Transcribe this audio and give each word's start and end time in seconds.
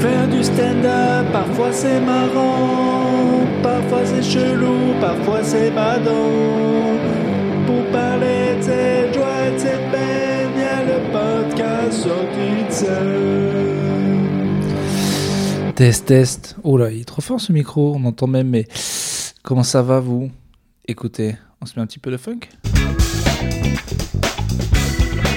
Faire 0.00 0.28
du 0.28 0.42
stand-up, 0.42 1.30
parfois 1.30 1.72
c'est 1.72 2.00
marrant, 2.00 3.46
parfois 3.62 4.06
c'est 4.06 4.22
chelou, 4.22 4.94
parfois 5.00 5.44
c'est 5.44 5.70
badant. 5.70 6.98
Pour 7.66 7.84
parler 7.92 8.56
de 8.56 8.62
cette 8.62 9.14
joie 9.14 9.46
et 9.46 9.52
de 9.52 9.58
cette 9.58 9.90
peine, 9.90 10.50
y 10.58 10.62
a 10.62 10.84
le 10.84 11.00
podcast 11.12 12.02
sorti 12.02 12.84
de. 12.84 13.20
Test, 15.74 16.06
test. 16.06 16.56
Oh 16.62 16.76
là, 16.78 16.90
il 16.90 17.02
est 17.02 17.04
trop 17.04 17.20
fort 17.22 17.40
ce 17.40 17.52
micro, 17.52 17.94
on 17.94 18.04
entend 18.06 18.26
même, 18.26 18.48
mais 18.48 18.66
comment 19.42 19.62
ça 19.62 19.82
va 19.82 20.00
vous? 20.00 20.30
Écoutez, 20.88 21.36
on 21.60 21.66
se 21.66 21.74
met 21.76 21.82
un 21.82 21.86
petit 21.86 21.98
peu 21.98 22.10
de 22.10 22.16
funk 22.16 22.40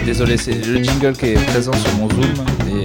Désolé, 0.05 0.37
c'est 0.37 0.53
le 0.53 0.83
jingle 0.83 1.13
qui 1.13 1.27
est 1.27 1.45
présent 1.47 1.73
sur 1.73 1.97
mon 1.97 2.09
Zoom. 2.09 2.23
Euh, 2.67 2.83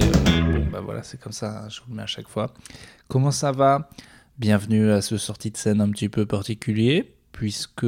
c'est 1.03 1.19
comme 1.19 1.31
ça, 1.31 1.67
je 1.69 1.81
vous 1.81 1.87
le 1.89 1.95
mets 1.95 2.03
à 2.03 2.07
chaque 2.07 2.27
fois. 2.27 2.53
Comment 3.07 3.31
ça 3.31 3.51
va? 3.51 3.89
Bienvenue 4.37 4.91
à 4.91 5.01
ce 5.01 5.17
sortie 5.17 5.51
de 5.51 5.57
scène 5.57 5.81
un 5.81 5.89
petit 5.89 6.09
peu 6.09 6.25
particulier, 6.25 7.15
puisque 7.31 7.85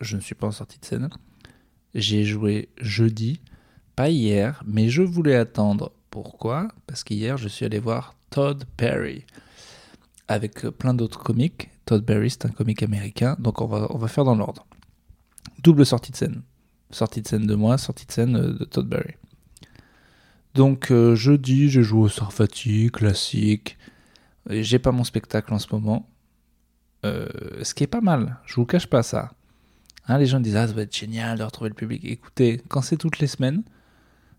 je 0.00 0.16
ne 0.16 0.20
suis 0.20 0.34
pas 0.34 0.46
en 0.46 0.52
sortie 0.52 0.78
de 0.78 0.84
scène. 0.84 1.08
J'ai 1.94 2.24
joué 2.24 2.68
jeudi, 2.80 3.40
pas 3.96 4.10
hier, 4.10 4.62
mais 4.66 4.88
je 4.88 5.02
voulais 5.02 5.36
attendre. 5.36 5.92
Pourquoi? 6.10 6.68
Parce 6.86 7.04
qu'hier, 7.04 7.36
je 7.36 7.48
suis 7.48 7.64
allé 7.64 7.78
voir 7.78 8.14
Todd 8.30 8.64
Perry 8.76 9.24
avec 10.28 10.60
plein 10.70 10.94
d'autres 10.94 11.22
comiques. 11.22 11.70
Todd 11.86 12.04
Perry, 12.04 12.30
c'est 12.30 12.46
un 12.46 12.50
comique 12.50 12.82
américain, 12.82 13.36
donc 13.38 13.60
on 13.60 13.66
va, 13.66 13.86
on 13.90 13.98
va 13.98 14.08
faire 14.08 14.24
dans 14.24 14.34
l'ordre. 14.34 14.66
Double 15.62 15.86
sortie 15.86 16.12
de 16.12 16.16
scène. 16.16 16.42
Sortie 16.90 17.22
de 17.22 17.28
scène 17.28 17.46
de 17.46 17.54
moi, 17.54 17.78
sortie 17.78 18.06
de 18.06 18.12
scène 18.12 18.32
de 18.32 18.64
Todd 18.64 18.88
Berry. 18.88 19.14
Donc 20.54 20.90
euh, 20.90 21.14
jeudi, 21.14 21.68
j'ai 21.68 21.82
joué 21.82 22.02
au 22.02 22.08
Sarfati, 22.08 22.90
classique. 22.90 23.76
J'ai 24.48 24.78
pas 24.78 24.92
mon 24.92 25.04
spectacle 25.04 25.52
en 25.52 25.58
ce 25.58 25.66
moment. 25.72 26.08
Euh, 27.04 27.26
ce 27.62 27.74
qui 27.74 27.84
est 27.84 27.88
pas 27.88 28.00
mal, 28.00 28.38
je 28.46 28.54
vous 28.54 28.64
cache 28.64 28.86
pas 28.86 29.02
ça. 29.02 29.32
Hein, 30.06 30.18
les 30.18 30.26
gens 30.26 30.40
disent 30.40 30.56
Ah, 30.56 30.66
ça 30.66 30.72
va 30.72 30.82
être 30.82 30.96
génial 30.96 31.38
de 31.38 31.44
retrouver 31.44 31.70
le 31.70 31.74
public. 31.74 32.04
Écoutez, 32.04 32.62
quand 32.68 32.82
c'est 32.82 32.96
toutes 32.96 33.18
les 33.18 33.26
semaines, 33.26 33.62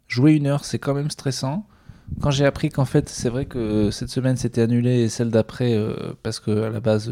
jouer 0.08 0.34
une 0.34 0.48
heure, 0.48 0.64
c'est 0.64 0.80
quand 0.80 0.94
même 0.94 1.10
stressant. 1.12 1.68
Quand 2.22 2.32
j'ai 2.32 2.46
appris 2.46 2.70
qu'en 2.70 2.86
fait, 2.86 3.10
c'est 3.10 3.30
vrai 3.30 3.46
que 3.46 3.90
cette 3.90 4.10
semaine 4.10 4.38
c'était 4.38 4.62
annulé 4.62 5.02
et 5.02 5.10
celle 5.10 5.32
d'après, 5.32 5.74
euh, 5.74 6.14
parce 6.22 6.40
que 6.40 6.64
à 6.64 6.70
la 6.70 6.80
base, 6.80 7.12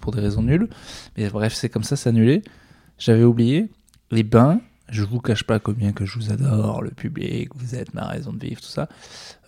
pour 0.00 0.12
des 0.12 0.20
raisons 0.20 0.42
nulles, 0.42 0.68
mais 1.16 1.28
bref, 1.28 1.52
c'est 1.54 1.68
comme 1.68 1.84
ça, 1.84 1.94
c'est 1.96 2.08
annulé. 2.08 2.42
J'avais 2.98 3.24
oublié. 3.24 3.70
Les 4.10 4.22
bains, 4.22 4.60
je 4.90 5.02
vous 5.02 5.20
cache 5.20 5.44
pas 5.44 5.58
combien 5.58 5.92
que 5.92 6.04
je 6.04 6.18
vous 6.18 6.30
adore, 6.32 6.82
le 6.82 6.90
public, 6.90 7.50
vous 7.54 7.74
êtes 7.74 7.94
ma 7.94 8.06
raison 8.06 8.32
de 8.32 8.44
vivre, 8.44 8.60
tout 8.60 8.66
ça. 8.68 8.88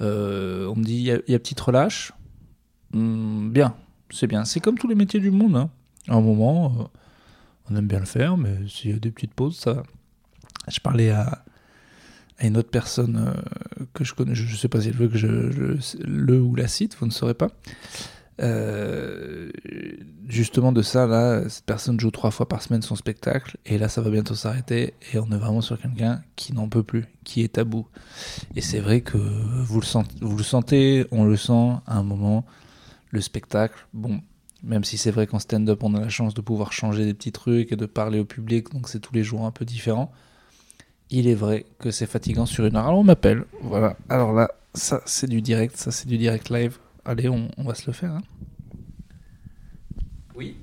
Euh, 0.00 0.66
on 0.68 0.76
me 0.76 0.84
dit, 0.84 0.94
il 0.96 1.02
y, 1.02 1.34
a- 1.34 1.38
petite 1.38 1.60
relâche. 1.60 2.12
Hmm, 2.92 3.50
bien, 3.50 3.74
c'est 4.10 4.26
bien. 4.26 4.44
C'est 4.44 4.60
comme 4.60 4.78
tous 4.78 4.88
les 4.88 4.94
métiers 4.94 5.20
du 5.20 5.30
monde. 5.30 5.56
hein. 5.56 5.70
À 6.08 6.14
un 6.14 6.20
moment, 6.20 6.72
euh, 6.78 6.84
on 7.70 7.76
aime 7.76 7.86
bien 7.86 8.00
le 8.00 8.06
faire, 8.06 8.36
mais 8.36 8.56
s'il 8.68 8.90
y 8.90 8.94
a 8.94 8.98
des 8.98 9.10
petites 9.10 9.34
pauses, 9.34 9.56
ça 9.58 9.72
va. 9.74 9.82
Je 10.68 10.80
parlais 10.80 11.10
à, 11.10 11.44
à 12.38 12.46
une 12.46 12.56
autre 12.56 12.70
personne 12.70 13.16
euh, 13.36 13.84
que 13.94 14.04
je 14.04 14.14
connais, 14.14 14.34
je 14.34 14.50
ne 14.50 14.56
sais 14.56 14.68
pas 14.68 14.80
si 14.80 14.88
elle 14.88 14.94
veut 14.94 15.08
que 15.08 15.18
je, 15.18 15.50
je- 15.50 15.96
le 16.04 16.40
ou 16.40 16.54
la 16.54 16.68
cite, 16.68 16.96
vous 16.98 17.06
ne 17.06 17.10
saurez 17.12 17.34
pas. 17.34 17.48
Euh, 18.41 19.50
justement 20.27 20.72
de 20.72 20.83
ça, 20.83 21.06
là, 21.06 21.48
cette 21.48 21.64
personne 21.64 22.00
joue 22.00 22.11
trois 22.11 22.30
fois 22.30 22.48
par 22.48 22.62
semaine 22.62 22.83
son 22.83 22.97
spectacle, 22.97 23.56
et 23.66 23.78
là 23.78 23.88
ça 23.88 24.00
va 24.00 24.11
bientôt 24.11 24.34
s'arrêter, 24.34 24.94
et 25.12 25.19
on 25.19 25.30
est 25.30 25.36
vraiment 25.36 25.61
sur 25.61 25.80
quelqu'un 25.80 26.22
qui 26.36 26.53
n'en 26.55 26.69
peut 26.69 26.83
plus, 26.83 27.05
qui 27.25 27.42
est 27.42 27.55
tabou. 27.55 27.86
Et 28.56 28.60
c'est 28.60 28.80
vrai 28.80 29.03
que 29.03 29.19
vous 29.19 29.80
le, 29.80 29.86
sentez, 29.86 30.16
vous 30.20 30.36
le 30.36 30.42
sentez, 30.42 31.06
on 31.10 31.25
le 31.25 31.36
sent 31.36 31.72
à 31.86 31.98
un 31.98 32.03
moment, 32.03 32.44
le 33.10 33.20
spectacle, 33.20 33.86
bon, 33.92 34.20
même 34.62 34.84
si 34.84 34.97
c'est 34.97 35.10
vrai 35.10 35.27
qu'en 35.27 35.38
stand-up 35.38 35.83
on 35.83 35.94
a 35.94 36.00
la 36.00 36.08
chance 36.08 36.34
de 36.34 36.41
pouvoir 36.41 36.72
changer 36.72 37.05
des 37.05 37.14
petits 37.14 37.33
trucs 37.33 37.72
et 37.72 37.77
de 37.77 37.86
parler 37.86 38.19
au 38.19 38.25
public, 38.25 38.72
donc 38.72 38.88
c'est 38.88 39.00
tous 39.00 39.14
les 39.14 39.25
jours 39.25 39.44
un 39.44 39.50
peu 39.50 39.64
différent. 39.64 40.12
Il 41.10 41.28
est 41.28 41.34
vrai 41.34 41.66
que 41.78 41.91
c'est 41.91 42.06
fatigant 42.06 42.47
sur 42.47 42.64
une 42.64 42.76
heure. 42.76 42.87
Alors 42.87 43.00
on 43.00 43.04
m'appelle, 43.04 43.44
voilà. 43.60 43.97
Alors 44.09 44.32
là, 44.32 44.50
ça 44.72 45.03
c'est 45.04 45.26
du 45.26 45.43
direct, 45.43 45.76
ça 45.76 45.91
c'est 45.91 46.09
du 46.09 46.16
direct 46.16 46.49
live. 46.49 46.78
Allez, 47.04 47.28
on, 47.28 47.50
on 47.56 47.64
va 47.64 47.74
se 47.74 47.86
le 47.86 47.92
faire. 47.92 48.12
hein. 48.12 48.22
Oui. 50.34 50.56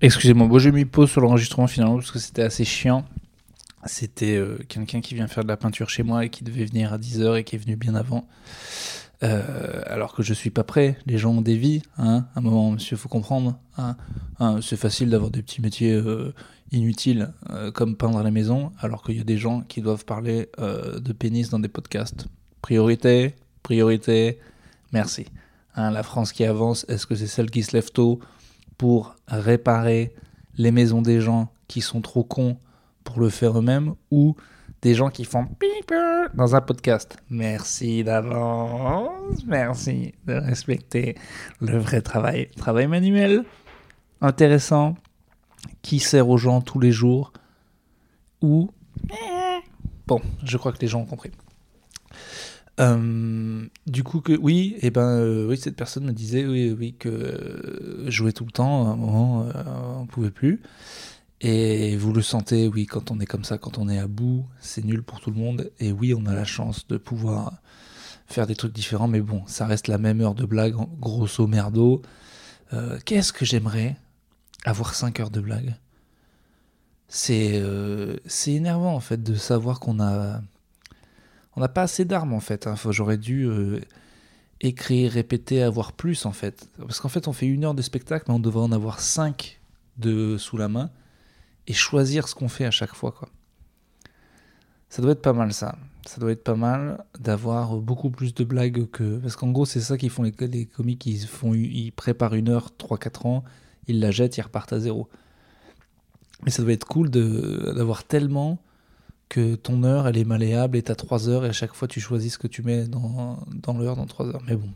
Excusez-moi, 0.00 0.46
moi 0.46 0.58
j'ai 0.60 0.70
mis 0.70 0.84
pause 0.84 1.10
sur 1.10 1.20
l'enregistrement 1.20 1.66
finalement 1.66 1.96
parce 1.96 2.10
que 2.12 2.18
c'était 2.18 2.42
assez 2.42 2.64
chiant. 2.64 3.04
C'était 3.88 4.36
euh, 4.36 4.58
quelqu'un 4.68 5.00
qui 5.00 5.14
vient 5.14 5.26
faire 5.26 5.42
de 5.44 5.48
la 5.48 5.56
peinture 5.56 5.88
chez 5.88 6.02
moi 6.02 6.24
et 6.24 6.30
qui 6.30 6.44
devait 6.44 6.64
venir 6.64 6.92
à 6.92 6.98
10h 6.98 7.38
et 7.38 7.44
qui 7.44 7.56
est 7.56 7.58
venu 7.58 7.74
bien 7.76 7.94
avant. 7.94 8.28
Euh, 9.24 9.82
alors 9.86 10.14
que 10.14 10.22
je 10.22 10.32
suis 10.32 10.50
pas 10.50 10.62
prêt, 10.62 10.96
les 11.06 11.18
gens 11.18 11.32
ont 11.32 11.40
des 11.40 11.56
vies, 11.56 11.82
hein. 11.96 12.26
À 12.34 12.38
un 12.38 12.42
moment, 12.42 12.70
monsieur, 12.70 12.96
faut 12.96 13.08
comprendre. 13.08 13.58
hein. 13.76 13.96
Hein, 14.38 14.60
c'est 14.62 14.76
facile 14.76 15.10
d'avoir 15.10 15.30
des 15.30 15.42
petits 15.42 15.60
métiers 15.60 15.94
euh, 15.94 16.32
inutiles 16.70 17.32
comme 17.74 17.96
peindre 17.96 18.18
à 18.18 18.22
la 18.22 18.30
maison, 18.30 18.72
alors 18.78 19.02
qu'il 19.02 19.16
y 19.16 19.20
a 19.20 19.24
des 19.24 19.38
gens 19.38 19.62
qui 19.62 19.80
doivent 19.80 20.04
parler 20.04 20.48
de 20.58 21.12
pénis 21.14 21.48
dans 21.48 21.58
des 21.58 21.68
podcasts. 21.68 22.26
Priorité, 22.60 23.34
priorité, 23.62 24.38
merci. 24.92 25.24
Hein, 25.76 25.90
la 25.90 26.02
France 26.02 26.32
qui 26.32 26.44
avance, 26.44 26.84
est-ce 26.88 27.06
que 27.06 27.14
c'est 27.14 27.26
celle 27.26 27.50
qui 27.50 27.62
se 27.62 27.72
lève 27.72 27.90
tôt 27.90 28.20
pour 28.76 29.16
réparer 29.28 30.12
les 30.58 30.70
maisons 30.70 31.00
des 31.00 31.22
gens 31.22 31.50
qui 31.68 31.80
sont 31.80 32.02
trop 32.02 32.22
cons 32.22 32.58
pour 33.08 33.20
le 33.20 33.30
faire 33.30 33.58
eux-mêmes 33.58 33.94
ou 34.10 34.36
des 34.82 34.94
gens 34.94 35.08
qui 35.08 35.24
font 35.24 35.46
dans 36.34 36.54
un 36.54 36.60
podcast. 36.60 37.16
Merci 37.30 38.04
d'avance, 38.04 39.44
merci 39.46 40.12
de 40.26 40.34
respecter 40.34 41.16
le 41.62 41.78
vrai 41.78 42.02
travail, 42.02 42.50
travail 42.56 42.86
manuel 42.86 43.44
intéressant 44.20 44.94
qui 45.80 46.00
sert 46.00 46.28
aux 46.28 46.36
gens 46.36 46.60
tous 46.60 46.80
les 46.80 46.92
jours 46.92 47.32
ou 48.42 48.70
bon, 50.06 50.20
je 50.44 50.58
crois 50.58 50.72
que 50.72 50.80
les 50.80 50.88
gens 50.88 51.00
ont 51.00 51.06
compris. 51.06 51.30
Euh, 52.78 53.66
du 53.86 54.04
coup 54.04 54.20
que 54.20 54.34
oui, 54.34 54.76
et 54.82 54.90
ben 54.90 55.18
euh, 55.18 55.48
oui, 55.48 55.56
cette 55.56 55.76
personne 55.76 56.04
me 56.04 56.12
disait 56.12 56.46
oui, 56.46 56.76
oui 56.78 56.94
que 56.96 57.08
euh, 57.08 58.10
jouer 58.10 58.34
tout 58.34 58.44
le 58.44 58.52
temps, 58.52 58.86
à 58.86 58.90
un 58.90 58.96
moment, 58.96 59.48
on 59.98 60.06
pouvait 60.06 60.30
plus. 60.30 60.60
Et 61.40 61.96
vous 61.96 62.12
le 62.12 62.22
sentez, 62.22 62.66
oui, 62.68 62.86
quand 62.86 63.10
on 63.10 63.20
est 63.20 63.26
comme 63.26 63.44
ça, 63.44 63.58
quand 63.58 63.78
on 63.78 63.88
est 63.88 63.98
à 63.98 64.08
bout, 64.08 64.44
c'est 64.60 64.84
nul 64.84 65.02
pour 65.02 65.20
tout 65.20 65.30
le 65.30 65.36
monde. 65.36 65.70
Et 65.78 65.92
oui, 65.92 66.12
on 66.14 66.26
a 66.26 66.34
la 66.34 66.44
chance 66.44 66.86
de 66.88 66.96
pouvoir 66.96 67.52
faire 68.26 68.46
des 68.46 68.56
trucs 68.56 68.72
différents, 68.72 69.08
mais 69.08 69.20
bon, 69.20 69.42
ça 69.46 69.66
reste 69.66 69.86
la 69.88 69.98
même 69.98 70.20
heure 70.20 70.34
de 70.34 70.44
blague, 70.44 70.74
grosso 71.00 71.46
merdo. 71.46 72.02
Euh, 72.72 72.98
Qu'est-ce 73.04 73.32
que 73.32 73.44
j'aimerais 73.44 73.96
avoir 74.64 74.94
5 74.94 75.20
heures 75.20 75.30
de 75.30 75.40
blague? 75.40 75.76
C'est 77.08 77.52
euh, 77.54 78.16
c'est 78.26 78.52
énervant 78.52 78.94
en 78.94 79.00
fait 79.00 79.22
de 79.22 79.34
savoir 79.34 79.80
qu'on 79.80 79.98
a 79.98 80.42
on 81.56 81.60
n'a 81.60 81.68
pas 81.68 81.82
assez 81.82 82.04
d'armes 82.04 82.34
en 82.34 82.40
fait. 82.40 82.66
hein. 82.66 82.74
J'aurais 82.90 83.16
dû 83.16 83.44
euh, 83.46 83.80
écrire, 84.60 85.12
répéter, 85.12 85.62
avoir 85.62 85.92
plus 85.92 86.26
en 86.26 86.32
fait. 86.32 86.68
Parce 86.78 87.00
qu'en 87.00 87.08
fait, 87.08 87.26
on 87.28 87.32
fait 87.32 87.46
une 87.46 87.64
heure 87.64 87.74
de 87.74 87.82
spectacle, 87.82 88.26
mais 88.28 88.34
on 88.34 88.38
devrait 88.40 88.62
en 88.62 88.72
avoir 88.72 89.00
5 89.00 89.58
de 89.96 90.36
sous 90.36 90.56
la 90.58 90.68
main 90.68 90.90
et 91.68 91.74
choisir 91.74 92.26
ce 92.26 92.34
qu'on 92.34 92.48
fait 92.48 92.64
à 92.64 92.70
chaque 92.70 92.94
fois 92.94 93.12
quoi. 93.12 93.28
Ça 94.88 95.02
doit 95.02 95.12
être 95.12 95.22
pas 95.22 95.34
mal 95.34 95.52
ça. 95.52 95.76
Ça 96.06 96.18
doit 96.18 96.32
être 96.32 96.42
pas 96.42 96.56
mal 96.56 97.04
d'avoir 97.20 97.76
beaucoup 97.76 98.10
plus 98.10 98.32
de 98.34 98.42
blagues 98.42 98.88
que 98.90 99.18
parce 99.18 99.36
qu'en 99.36 99.50
gros 99.50 99.66
c'est 99.66 99.80
ça 99.80 99.98
qu'ils 99.98 100.10
font 100.10 100.22
les, 100.22 100.32
les 100.40 100.64
comiques 100.64 101.04
ils 101.04 101.26
font 101.26 101.52
ils 101.54 101.92
préparent 101.92 102.34
une 102.34 102.48
heure 102.48 102.72
3-4 102.78 103.26
ans 103.26 103.44
ils 103.86 104.00
la 104.00 104.10
jettent 104.10 104.38
ils 104.38 104.42
repartent 104.42 104.72
à 104.72 104.80
zéro. 104.80 105.08
Mais 106.44 106.50
ça 106.50 106.62
doit 106.62 106.72
être 106.72 106.86
cool 106.86 107.10
d'avoir 107.10 108.04
tellement 108.04 108.58
que 109.28 109.56
ton 109.56 109.84
heure 109.84 110.08
elle 110.08 110.16
est 110.16 110.24
malléable 110.24 110.78
et 110.78 110.82
t'as 110.82 110.94
3 110.94 111.28
heures 111.28 111.44
et 111.44 111.50
à 111.50 111.52
chaque 111.52 111.74
fois 111.74 111.86
tu 111.86 112.00
choisis 112.00 112.34
ce 112.34 112.38
que 112.38 112.46
tu 112.46 112.62
mets 112.62 112.88
dans, 112.88 113.44
dans 113.54 113.76
l'heure 113.76 113.96
dans 113.96 114.06
3 114.06 114.26
heures. 114.28 114.42
Mais 114.46 114.56
bon. 114.56 114.72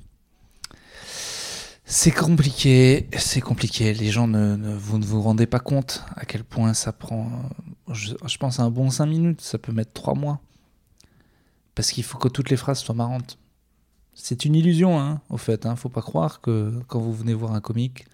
C'est 1.95 2.11
compliqué, 2.11 3.07
c'est 3.19 3.43
compliqué. 3.43 3.93
Les 3.93 4.11
gens 4.11 4.27
ne, 4.27 4.75
vous 4.77 4.97
ne 4.97 5.05
vous 5.05 5.21
rendez 5.21 5.47
pas 5.47 5.59
compte 5.59 6.03
à 6.17 6.25
quel 6.25 6.43
point 6.43 6.73
ça 6.73 6.91
prend. 6.91 7.31
Je, 7.93 8.15
pense 8.39 8.61
à 8.61 8.63
un 8.63 8.71
bon 8.71 8.89
5 8.89 9.05
minutes, 9.05 9.43
ça 9.43 9.59
peut 9.59 9.73
mettre 9.73 9.93
3 9.93 10.15
mois. 10.15 10.41
Parce 11.75 11.93
qu'il 11.93 12.03
faut 12.03 12.17
que 12.17 12.29
toutes 12.29 12.49
les 12.49 12.57
phrases 12.57 12.79
soient 12.79 12.95
marrantes. 12.95 13.37
C'est 14.15 14.47
une 14.47 14.55
illusion, 14.55 14.99
hein, 14.99 15.21
au 15.29 15.37
fait. 15.37 15.67
Hein. 15.67 15.77
Faut 15.77 15.91
pas 15.91 16.01
croire 16.01 16.41
que 16.41 16.73
quand 16.87 16.99
vous 16.99 17.13
venez 17.13 17.35
voir 17.35 17.53
un 17.53 17.61
comique 17.61 18.07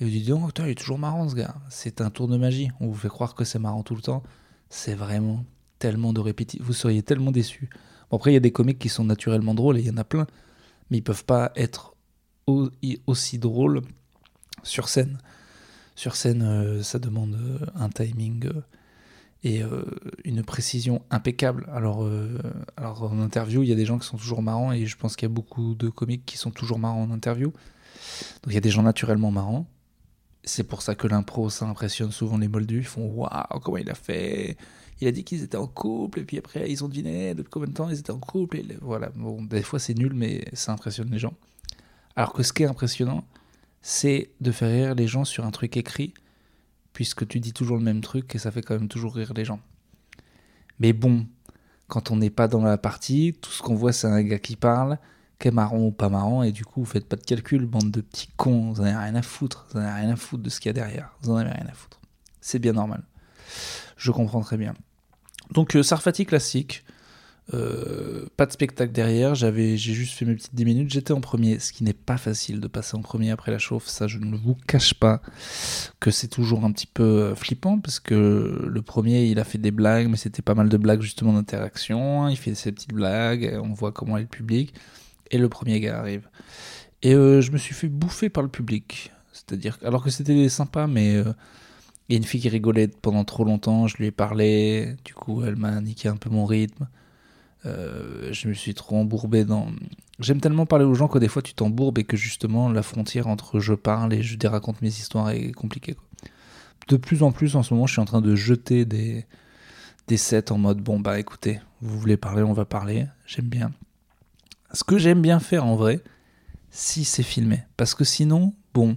et 0.00 0.04
vous 0.04 0.10
dites 0.10 0.30
oh, 0.30 0.46
putain, 0.46 0.64
il 0.64 0.70
est 0.70 0.74
toujours 0.74 0.98
marrant 0.98 1.28
ce 1.28 1.34
gars. 1.34 1.56
C'est 1.68 2.00
un 2.00 2.08
tour 2.08 2.26
de 2.26 2.38
magie. 2.38 2.70
On 2.80 2.86
vous 2.86 2.94
fait 2.94 3.08
croire 3.08 3.34
que 3.34 3.44
c'est 3.44 3.58
marrant 3.58 3.82
tout 3.82 3.96
le 3.96 4.02
temps. 4.02 4.22
C'est 4.70 4.94
vraiment 4.94 5.44
tellement 5.78 6.14
de 6.14 6.20
répétitions. 6.20 6.64
Vous 6.64 6.72
seriez 6.72 7.02
tellement 7.02 7.32
déçus. 7.32 7.68
Bon, 8.10 8.16
après, 8.16 8.30
il 8.30 8.34
y 8.34 8.38
a 8.38 8.40
des 8.40 8.50
comiques 8.50 8.78
qui 8.78 8.88
sont 8.88 9.04
naturellement 9.04 9.52
drôles 9.52 9.76
et 9.76 9.80
il 9.80 9.86
y 9.88 9.90
en 9.90 9.98
a 9.98 10.04
plein. 10.04 10.26
Mais 10.88 10.96
ils 10.96 11.04
peuvent 11.04 11.26
pas 11.26 11.52
être 11.54 11.93
aussi 12.46 13.38
drôle 13.38 13.82
sur 14.62 14.88
scène. 14.88 15.18
Sur 15.96 16.16
scène, 16.16 16.42
euh, 16.42 16.82
ça 16.82 16.98
demande 16.98 17.34
euh, 17.34 17.66
un 17.76 17.88
timing 17.88 18.46
euh, 18.46 18.62
et 19.44 19.62
une 20.24 20.42
précision 20.42 21.02
impeccable. 21.10 21.68
Alors, 21.70 22.08
alors 22.78 23.02
en 23.02 23.20
interview, 23.20 23.62
il 23.62 23.68
y 23.68 23.72
a 23.72 23.76
des 23.76 23.84
gens 23.84 23.98
qui 23.98 24.06
sont 24.06 24.16
toujours 24.16 24.40
marrants 24.40 24.72
et 24.72 24.86
je 24.86 24.96
pense 24.96 25.16
qu'il 25.16 25.28
y 25.28 25.30
a 25.30 25.34
beaucoup 25.34 25.74
de 25.74 25.90
comiques 25.90 26.24
qui 26.24 26.38
sont 26.38 26.50
toujours 26.50 26.78
marrants 26.78 27.02
en 27.02 27.10
interview. 27.10 27.50
Donc 28.42 28.46
il 28.46 28.54
y 28.54 28.56
a 28.56 28.62
des 28.62 28.70
gens 28.70 28.82
naturellement 28.82 29.30
marrants. 29.30 29.66
C'est 30.44 30.64
pour 30.64 30.80
ça 30.80 30.94
que 30.94 31.06
l'impro, 31.06 31.50
ça 31.50 31.66
impressionne 31.66 32.10
souvent 32.10 32.38
les 32.38 32.48
moldus. 32.48 32.78
Ils 32.78 32.84
font 32.84 33.06
Waouh, 33.06 33.60
comment 33.62 33.76
il 33.76 33.90
a 33.90 33.94
fait 33.94 34.56
Il 35.02 35.08
a 35.08 35.12
dit 35.12 35.24
qu'ils 35.24 35.42
étaient 35.42 35.58
en 35.58 35.66
couple, 35.66 36.20
et 36.20 36.24
puis 36.24 36.38
après, 36.38 36.70
ils 36.70 36.82
ont 36.82 36.88
dîné. 36.88 37.34
Depuis 37.34 37.50
combien 37.50 37.68
de 37.68 37.74
temps 37.74 37.90
ils 37.90 37.98
étaient 37.98 38.12
en 38.12 38.18
couple 38.18 38.62
Voilà. 38.80 39.10
Bon, 39.14 39.42
des 39.42 39.62
fois, 39.62 39.78
c'est 39.78 39.94
nul, 39.94 40.14
mais 40.14 40.44
ça 40.54 40.72
impressionne 40.72 41.10
les 41.10 41.18
gens. 41.18 41.34
Alors 42.16 42.32
que 42.32 42.42
ce 42.42 42.52
qui 42.52 42.62
est 42.62 42.66
impressionnant, 42.66 43.24
c'est 43.82 44.30
de 44.40 44.52
faire 44.52 44.70
rire 44.70 44.94
les 44.94 45.06
gens 45.06 45.24
sur 45.24 45.44
un 45.44 45.50
truc 45.50 45.76
écrit, 45.76 46.14
puisque 46.92 47.26
tu 47.26 47.40
dis 47.40 47.52
toujours 47.52 47.76
le 47.76 47.82
même 47.82 48.00
truc 48.00 48.34
et 48.34 48.38
ça 48.38 48.50
fait 48.50 48.62
quand 48.62 48.74
même 48.74 48.88
toujours 48.88 49.14
rire 49.14 49.34
les 49.34 49.44
gens. 49.44 49.60
Mais 50.78 50.92
bon, 50.92 51.26
quand 51.88 52.10
on 52.10 52.16
n'est 52.16 52.30
pas 52.30 52.48
dans 52.48 52.62
la 52.62 52.78
partie, 52.78 53.36
tout 53.40 53.50
ce 53.50 53.62
qu'on 53.62 53.74
voit 53.74 53.92
c'est 53.92 54.06
un 54.06 54.22
gars 54.22 54.38
qui 54.38 54.56
parle, 54.56 54.98
qui 55.38 55.48
est 55.48 55.50
marrant 55.50 55.80
ou 55.80 55.90
pas 55.90 56.08
marrant, 56.08 56.42
et 56.42 56.52
du 56.52 56.64
coup 56.64 56.80
vous 56.80 56.90
faites 56.90 57.06
pas 57.06 57.16
de 57.16 57.24
calcul, 57.24 57.66
bande 57.66 57.90
de 57.90 58.00
petits 58.00 58.30
cons, 58.36 58.72
vous 58.72 58.80
en 58.80 58.84
avez 58.84 58.96
rien 58.96 59.14
à 59.16 59.22
foutre, 59.22 59.66
vous 59.70 59.78
en 59.78 59.82
avez 59.82 60.02
rien 60.02 60.10
à 60.10 60.16
foutre 60.16 60.42
de 60.42 60.50
ce 60.50 60.60
qu'il 60.60 60.68
y 60.68 60.70
a 60.70 60.72
derrière, 60.72 61.10
vous 61.20 61.32
en 61.32 61.36
avez 61.36 61.50
rien 61.50 61.66
à 61.68 61.74
foutre. 61.74 62.00
C'est 62.40 62.58
bien 62.58 62.72
normal. 62.72 63.02
Je 63.96 64.10
comprends 64.10 64.40
très 64.40 64.56
bien. 64.56 64.74
Donc 65.50 65.76
euh, 65.76 65.82
Sarfati 65.82 66.26
classique, 66.26 66.84
euh, 67.52 68.24
pas 68.38 68.46
de 68.46 68.52
spectacle 68.52 68.92
derrière, 68.92 69.34
j'avais, 69.34 69.76
j'ai 69.76 69.92
juste 69.92 70.14
fait 70.14 70.24
mes 70.24 70.34
petites 70.34 70.54
10 70.54 70.64
minutes, 70.64 70.90
j'étais 70.90 71.12
en 71.12 71.20
premier, 71.20 71.58
ce 71.58 71.74
qui 71.74 71.84
n'est 71.84 71.92
pas 71.92 72.16
facile 72.16 72.58
de 72.58 72.68
passer 72.68 72.96
en 72.96 73.02
premier 73.02 73.30
après 73.30 73.52
la 73.52 73.58
chauffe, 73.58 73.86
ça 73.86 74.06
je 74.06 74.18
ne 74.18 74.34
vous 74.34 74.54
cache 74.66 74.94
pas 74.94 75.20
que 76.00 76.10
c'est 76.10 76.28
toujours 76.28 76.64
un 76.64 76.72
petit 76.72 76.86
peu 76.86 77.02
euh, 77.02 77.34
flippant, 77.34 77.78
parce 77.78 78.00
que 78.00 78.66
le 78.66 78.82
premier 78.82 79.26
il 79.26 79.38
a 79.38 79.44
fait 79.44 79.58
des 79.58 79.72
blagues, 79.72 80.08
mais 80.08 80.16
c'était 80.16 80.40
pas 80.40 80.54
mal 80.54 80.70
de 80.70 80.76
blagues 80.78 81.02
justement 81.02 81.34
d'interaction, 81.34 82.28
il 82.28 82.36
fait 82.36 82.54
ses 82.54 82.72
petites 82.72 82.94
blagues, 82.94 83.60
on 83.62 83.74
voit 83.74 83.92
comment 83.92 84.16
est 84.16 84.22
le 84.22 84.26
public, 84.26 84.72
et 85.30 85.36
le 85.36 85.50
premier 85.50 85.80
gars 85.80 85.98
arrive. 85.98 86.28
Et 87.02 87.14
euh, 87.14 87.42
je 87.42 87.52
me 87.52 87.58
suis 87.58 87.74
fait 87.74 87.88
bouffer 87.88 88.30
par 88.30 88.42
le 88.42 88.48
public, 88.48 89.12
c'est-à-dire, 89.34 89.78
alors 89.84 90.02
que 90.02 90.10
c'était 90.10 90.48
sympa, 90.48 90.86
mais... 90.86 91.12
il 92.08 92.12
y 92.12 92.14
a 92.14 92.16
une 92.16 92.24
fille 92.24 92.40
qui 92.40 92.48
rigolait 92.48 92.88
pendant 92.88 93.24
trop 93.24 93.44
longtemps, 93.44 93.86
je 93.86 93.98
lui 93.98 94.06
ai 94.06 94.10
parlé, 94.12 94.96
du 95.04 95.12
coup 95.12 95.42
elle 95.44 95.56
m'a 95.56 95.78
niqué 95.82 96.08
un 96.08 96.16
peu 96.16 96.30
mon 96.30 96.46
rythme. 96.46 96.88
Euh, 97.66 98.32
je 98.32 98.48
me 98.48 98.54
suis 98.54 98.74
trop 98.74 98.96
embourbé 98.96 99.44
dans. 99.44 99.68
J'aime 100.20 100.40
tellement 100.40 100.66
parler 100.66 100.84
aux 100.84 100.94
gens 100.94 101.08
que 101.08 101.18
des 101.18 101.28
fois 101.28 101.42
tu 101.42 101.54
t'embourbes 101.54 101.98
et 101.98 102.04
que 102.04 102.16
justement 102.16 102.68
la 102.68 102.82
frontière 102.82 103.26
entre 103.26 103.58
je 103.58 103.74
parle 103.74 104.12
et 104.12 104.22
je 104.22 104.36
raconte 104.46 104.82
mes 104.82 104.88
histoires 104.88 105.30
est 105.30 105.52
compliquée. 105.52 105.96
De 106.88 106.96
plus 106.96 107.22
en 107.22 107.32
plus 107.32 107.56
en 107.56 107.62
ce 107.62 107.72
moment, 107.72 107.86
je 107.86 107.92
suis 107.92 108.02
en 108.02 108.04
train 108.04 108.20
de 108.20 108.34
jeter 108.34 108.84
des, 108.84 109.24
des 110.06 110.18
sets 110.18 110.52
en 110.52 110.58
mode 110.58 110.80
bon 110.80 111.00
bah 111.00 111.18
écoutez, 111.18 111.60
vous 111.80 111.98
voulez 111.98 112.18
parler, 112.18 112.42
on 112.42 112.52
va 112.52 112.66
parler. 112.66 113.06
J'aime 113.26 113.46
bien. 113.46 113.72
Ce 114.72 114.84
que 114.84 114.98
j'aime 114.98 115.22
bien 115.22 115.40
faire 115.40 115.64
en 115.64 115.76
vrai, 115.76 116.02
si 116.70 117.04
c'est 117.04 117.22
filmé. 117.22 117.62
Parce 117.76 117.94
que 117.94 118.04
sinon, 118.04 118.52
bon. 118.74 118.96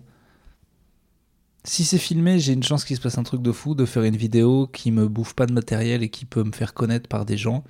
Si 1.64 1.84
c'est 1.84 1.98
filmé, 1.98 2.40
j'ai 2.40 2.54
une 2.54 2.64
chance 2.64 2.86
qu'il 2.86 2.96
se 2.96 3.02
passe 3.02 3.18
un 3.18 3.24
truc 3.24 3.42
de 3.42 3.52
fou, 3.52 3.76
de 3.76 3.86
faire 3.86 4.04
une 4.04 4.16
vidéo 4.16 4.68
qui 4.68 4.90
me 4.90 5.08
bouffe 5.08 5.34
pas 5.34 5.46
de 5.46 5.54
matériel 5.54 6.02
et 6.02 6.10
qui 6.10 6.26
peut 6.26 6.44
me 6.44 6.54
faire 6.54 6.74
connaître 6.74 7.10
par 7.10 7.26
des 7.26 7.38
gens 7.38 7.64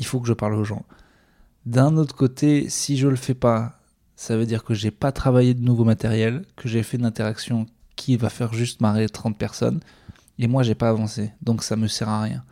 il 0.00 0.06
faut 0.06 0.18
que 0.18 0.26
je 0.26 0.32
parle 0.32 0.54
aux 0.54 0.64
gens. 0.64 0.84
D'un 1.66 1.96
autre 1.98 2.16
côté, 2.16 2.68
si 2.70 2.96
je 2.96 3.06
le 3.06 3.16
fais 3.16 3.34
pas, 3.34 3.78
ça 4.16 4.36
veut 4.36 4.46
dire 4.46 4.64
que 4.64 4.74
j'ai 4.74 4.90
pas 4.90 5.12
travaillé 5.12 5.54
de 5.54 5.62
nouveau 5.62 5.84
matériel, 5.84 6.44
que 6.56 6.68
j'ai 6.68 6.82
fait 6.82 6.96
une 6.96 7.04
interaction 7.04 7.66
qui 7.96 8.16
va 8.16 8.30
faire 8.30 8.54
juste 8.54 8.80
marrer 8.80 9.08
30 9.08 9.36
personnes, 9.36 9.80
et 10.38 10.48
moi 10.48 10.62
j'ai 10.62 10.74
pas 10.74 10.88
avancé, 10.88 11.32
donc 11.42 11.62
ça 11.62 11.76
me 11.76 11.86
sert 11.86 12.08
à 12.08 12.22
rien. 12.22 12.42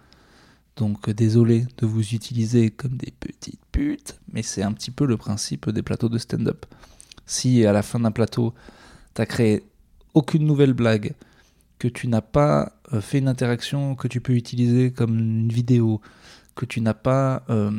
Donc 0.77 1.11
désolé 1.11 1.67
de 1.79 1.87
vous 1.87 2.15
utiliser 2.15 2.71
comme 2.71 2.97
des 2.97 3.13
petites 3.19 3.65
putes, 3.73 4.21
mais 4.31 4.43
c'est 4.43 4.63
un 4.63 4.73
petit 4.73 4.91
peu 4.91 5.07
le 5.07 5.17
principe 5.17 5.71
des 5.71 5.83
plateaux 5.83 6.11
de 6.11 6.19
stand-up. 6.19 6.67
Si 7.25 7.65
à 7.65 7.73
la 7.73 7.83
fin 7.83 7.99
d'un 7.99 8.13
plateau, 8.13 8.55
t'as 9.15 9.27
créé 9.27 9.65
aucune 10.13 10.45
nouvelle 10.45 10.75
blague, 10.75 11.15
que 11.79 11.89
tu 11.89 12.09
n'as 12.09 12.21
pas 12.21 12.73
euh, 12.93 13.01
fait 13.01 13.19
une 13.19 13.29
interaction 13.29 13.95
que 13.95 14.09
tu 14.09 14.21
peux 14.21 14.35
utiliser 14.35 14.91
comme 14.91 15.19
une 15.19 15.49
vidéo, 15.49 16.01
que 16.59 16.67
tu 16.67 16.81
n'as 16.81 16.95
pas 16.95 17.45
euh, 17.51 17.71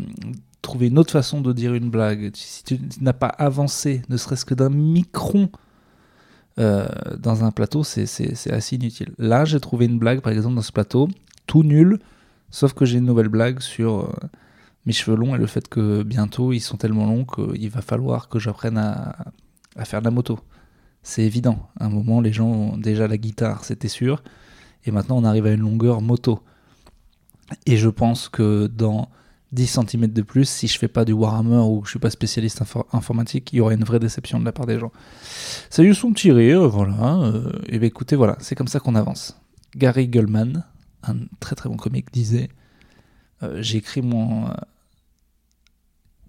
trouvé 0.62 0.88
une 0.88 0.98
autre 0.98 1.12
façon 1.12 1.42
de 1.42 1.52
dire 1.52 1.74
une 1.74 1.90
blague, 1.90 2.32
si 2.34 2.64
tu 2.64 2.80
n'as 3.02 3.14
pas 3.14 3.28
avancé, 3.28 4.02
ne 4.08 4.16
serait-ce 4.16 4.46
que 4.46 4.54
d'un 4.56 4.70
micron 4.70 5.50
euh, 6.60 6.88
dans 7.18 7.44
un 7.44 7.52
plateau, 7.52 7.84
c'est 7.84 8.04
assez 8.52 8.76
inutile. 8.76 9.12
Là, 9.18 9.44
j'ai 9.44 9.60
trouvé 9.60 9.86
une 9.86 10.00
blague, 10.00 10.22
par 10.22 10.32
exemple, 10.32 10.56
dans 10.56 10.62
ce 10.62 10.72
plateau, 10.72 11.10
tout 11.46 11.64
nul, 11.64 12.00
sauf 12.52 12.74
que 12.74 12.86
j'ai 12.86 13.00
une 13.00 13.06
nouvelle 13.06 13.28
blague 13.28 13.60
sur 13.60 14.00
euh, 14.00 14.28
mes 14.86 14.94
cheveux 14.94 15.18
longs 15.18 15.36
et 15.36 15.38
le 15.38 15.46
fait 15.46 15.68
que 15.68 16.04
bientôt 16.04 16.54
ils 16.54 16.62
sont 16.62 16.78
tellement 16.78 17.06
longs 17.06 17.26
qu'il 17.26 17.70
va 17.70 17.82
falloir 17.82 18.30
que 18.30 18.40
j'apprenne 18.40 18.78
à, 18.78 19.16
à 19.76 19.84
faire 19.84 20.00
de 20.00 20.06
la 20.06 20.12
moto. 20.12 20.40
C'est 21.04 21.24
évident. 21.24 21.70
À 21.80 21.86
un 21.86 21.90
moment, 21.90 22.22
les 22.22 22.32
gens 22.32 22.48
ont 22.48 22.78
déjà 22.78 23.10
la 23.10 23.18
guitare, 23.18 23.66
c'était 23.66 23.90
sûr. 23.90 24.24
Et 24.86 24.92
maintenant, 24.92 25.18
on 25.18 25.26
arrive 25.26 25.46
à 25.48 25.52
une 25.52 25.62
longueur 25.62 26.02
moto. 26.02 26.40
Et 27.66 27.78
je 27.78 27.90
pense 27.90 28.30
que 28.30 28.68
dans 28.68 29.10
10 29.52 29.80
cm 29.88 30.08
de 30.08 30.22
plus, 30.22 30.48
si 30.48 30.68
je 30.68 30.78
fais 30.78 30.88
pas 30.88 31.06
du 31.06 31.14
Warhammer 31.14 31.58
ou 31.58 31.82
que 31.82 31.88
je 31.88 31.92
suis 31.92 32.00
pas 32.00 32.10
spécialiste 32.10 32.62
informatique, 32.94 33.52
il 33.52 33.58
y 33.58 33.62
aurait 33.62 33.76
une 33.76 33.84
vraie 33.84 34.00
déception 34.00 34.40
de 34.40 34.46
la 34.46 34.52
part 34.52 34.68
des 34.68 34.80
gens. 34.80 34.92
Ça 35.70 35.82
a 35.82 35.86
eu 35.86 35.94
son 35.96 36.14
petit 36.14 36.32
rire, 36.32 36.68
voilà. 36.70 37.16
Euh, 37.16 37.52
et 37.68 37.80
bien 37.80 37.88
écoutez, 37.88 38.16
voilà, 38.16 38.38
c'est 38.40 38.56
comme 38.56 38.68
ça 38.68 38.80
qu'on 38.80 38.96
avance. 38.96 39.40
Gary 39.76 40.08
Gulman, 40.08 40.64
un 41.04 41.16
très 41.40 41.56
très 41.56 41.70
bon 41.70 41.78
comique, 41.78 42.12
disait 42.12 42.50
euh, 43.42 43.62
J'ai 43.62 43.80
écrit 43.80 44.02
mon. 44.02 44.48
Euh, 44.48 44.54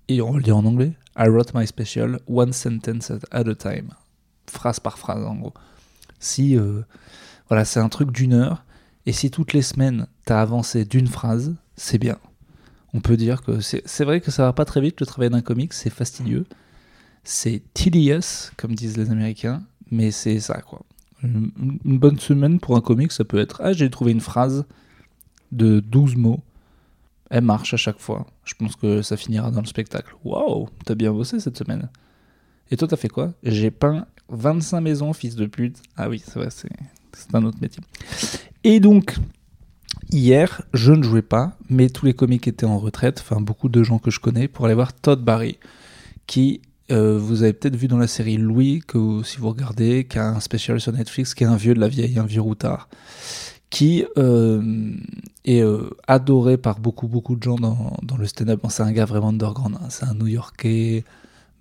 et 0.09 0.21
on 0.23 0.35
le 0.35 0.43
dire 0.43 0.57
en 0.57 0.65
anglais 0.65 0.93
I 1.17 1.29
wrote 1.29 1.53
my 1.55 1.67
special 1.67 2.19
one 2.27 2.53
sentence 2.53 3.13
at 3.31 3.49
a 3.49 3.55
time. 3.55 3.91
Phrase 4.47 4.81
par 4.81 4.99
phrase, 4.99 5.25
en 5.25 5.37
gros. 5.37 5.55
Si. 6.19 6.57
voilà, 7.49 7.65
c'est 7.65 7.81
un 7.81 7.89
truc 7.89 8.11
d'une 8.11 8.33
heure 8.33 8.65
et 9.07 9.13
si 9.13 9.31
toutes 9.31 9.53
les 9.53 9.63
semaines, 9.63 10.07
avancé 10.39 10.85
d'une 10.85 11.07
phrase, 11.07 11.55
c'est 11.77 11.99
bien. 11.99 12.19
On 12.93 13.01
peut 13.01 13.17
dire 13.17 13.43
que 13.43 13.61
c'est 13.61 14.05
vrai 14.05 14.21
que 14.21 14.31
ça 14.31 14.45
va 14.45 14.53
pas 14.53 14.65
très 14.65 14.81
vite, 14.81 15.01
le 15.01 15.07
travail 15.07 15.31
d'un 15.31 15.43
comic, 15.43 15.73
c'est 15.73 15.91
fastidieux. 15.91 16.45
C'est 17.23 17.63
tedious, 17.75 18.51
comme 18.57 18.75
disent 18.75 18.97
les 18.97 19.11
Américains, 19.11 19.63
mais 19.91 20.11
c'est 20.11 20.41
ça, 20.41 20.61
quoi. 20.61 20.83
Une, 21.23 21.53
bonne 21.85 22.19
semaine 22.19 22.61
pour 22.61 22.77
un 22.77 22.81
comic, 22.81 23.13
ça 23.13 23.25
peut 23.25 23.39
être 23.39 23.61
Ah, 23.63 23.73
j'ai 23.73 23.91
trouvé 23.91 24.13
une 24.13 24.21
phrase 24.21 24.65
de 25.53 25.81
12 25.81 26.17
mots. 26.17 26.41
Elle 27.29 27.45
marche 27.45 27.75
à 27.75 27.77
chaque 27.77 27.99
fois. 27.99 28.27
Je 28.45 28.55
pense 28.55 28.75
que 28.75 29.03
ça 29.03 29.17
finira 29.17 29.51
dans 29.51 29.61
le 29.61 29.67
spectacle. 29.67 30.15
Waouh, 30.25 30.69
t'as 30.85 30.95
bien 30.95 31.13
bossé 31.13 31.39
cette 31.39 31.59
semaine. 31.59 31.89
Et 32.71 32.77
toi, 32.77 32.89
t'as 32.89 32.97
fait 32.97 33.09
quoi? 33.09 33.35
J'ai 33.43 33.71
peint 33.71 34.07
25 34.31 34.81
maisons, 34.81 35.13
fils 35.13 35.37
de 35.37 35.47
pute. 35.47 35.83
Ah 35.97 36.09
oui, 36.09 36.23
c'est 36.25 36.37
vrai, 36.37 36.49
c'est 36.51 37.35
un 37.35 37.45
autre 37.45 37.59
métier. 37.61 37.83
Et 38.65 38.81
donc, 38.81 39.17
hier, 40.11 40.63
je 40.75 40.93
ne 40.93 41.03
jouais 41.03 41.23
pas, 41.23 41.57
mais 41.69 41.89
tous 41.89 42.07
les 42.07 42.15
comiques 42.15 42.49
étaient 42.49 42.67
en 42.67 42.79
retraite, 42.79 43.21
enfin 43.21 43.41
beaucoup 43.41 43.69
de 43.69 43.83
gens 43.83 43.99
que 43.99 44.11
je 44.11 44.21
connais, 44.21 44.49
pour 44.49 44.65
aller 44.67 44.75
voir 44.75 44.93
Todd 44.93 45.23
Barry, 45.23 45.59
qui, 46.27 46.61
euh, 46.91 47.19
vous 47.19 47.43
avez 47.43 47.53
peut-être 47.53 47.77
vu 47.77 47.89
dans 47.89 47.99
la 47.99 48.07
série 48.07 48.37
Louis, 48.37 48.83
que 48.87 49.23
si 49.25 49.39
vous 49.39 49.49
regardez, 49.49 50.05
qui 50.05 50.19
a 50.19 50.29
un 50.29 50.41
spécial 50.41 50.81
sur 50.81 50.93
Netflix, 50.93 51.35
qui 51.35 51.45
est 51.45 51.49
un 51.49 51.57
vieux 51.57 51.75
de 51.75 51.81
la 51.81 51.89
vieille, 51.89 52.19
un 52.19 52.27
vieux 52.27 52.41
routard, 52.41 52.89
qui 53.71 54.05
euh, 54.19 54.93
est 55.45 55.63
euh, 55.63 55.91
adoré 56.09 56.57
par 56.57 56.81
beaucoup, 56.81 57.07
beaucoup 57.07 57.37
de 57.37 57.43
gens 57.43 57.57
dans, 57.57 57.97
dans 58.03 58.17
le 58.17 58.27
stand-up. 58.27 58.61
c'est 58.69 58.83
un 58.83 58.93
gars 58.93 59.05
vraiment 59.05 59.29
underground, 59.29 59.77
hein. 59.77 59.87
c'est 59.91 60.05
un 60.05 60.15
New-Yorkais, 60.15 61.05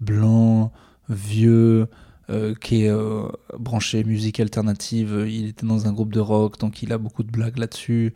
blanc, 0.01 0.71
vieux, 1.07 1.87
euh, 2.29 2.53
qui 2.53 2.83
est 2.83 2.89
euh, 2.89 3.27
branché 3.57 4.03
musique 4.03 4.39
alternative. 4.39 5.25
Il 5.27 5.47
était 5.47 5.65
dans 5.65 5.87
un 5.87 5.93
groupe 5.93 6.13
de 6.13 6.19
rock, 6.19 6.59
donc 6.59 6.83
il 6.83 6.93
a 6.93 6.99
beaucoup 6.99 7.23
de 7.23 7.31
blagues 7.31 7.57
là-dessus. 7.57 8.13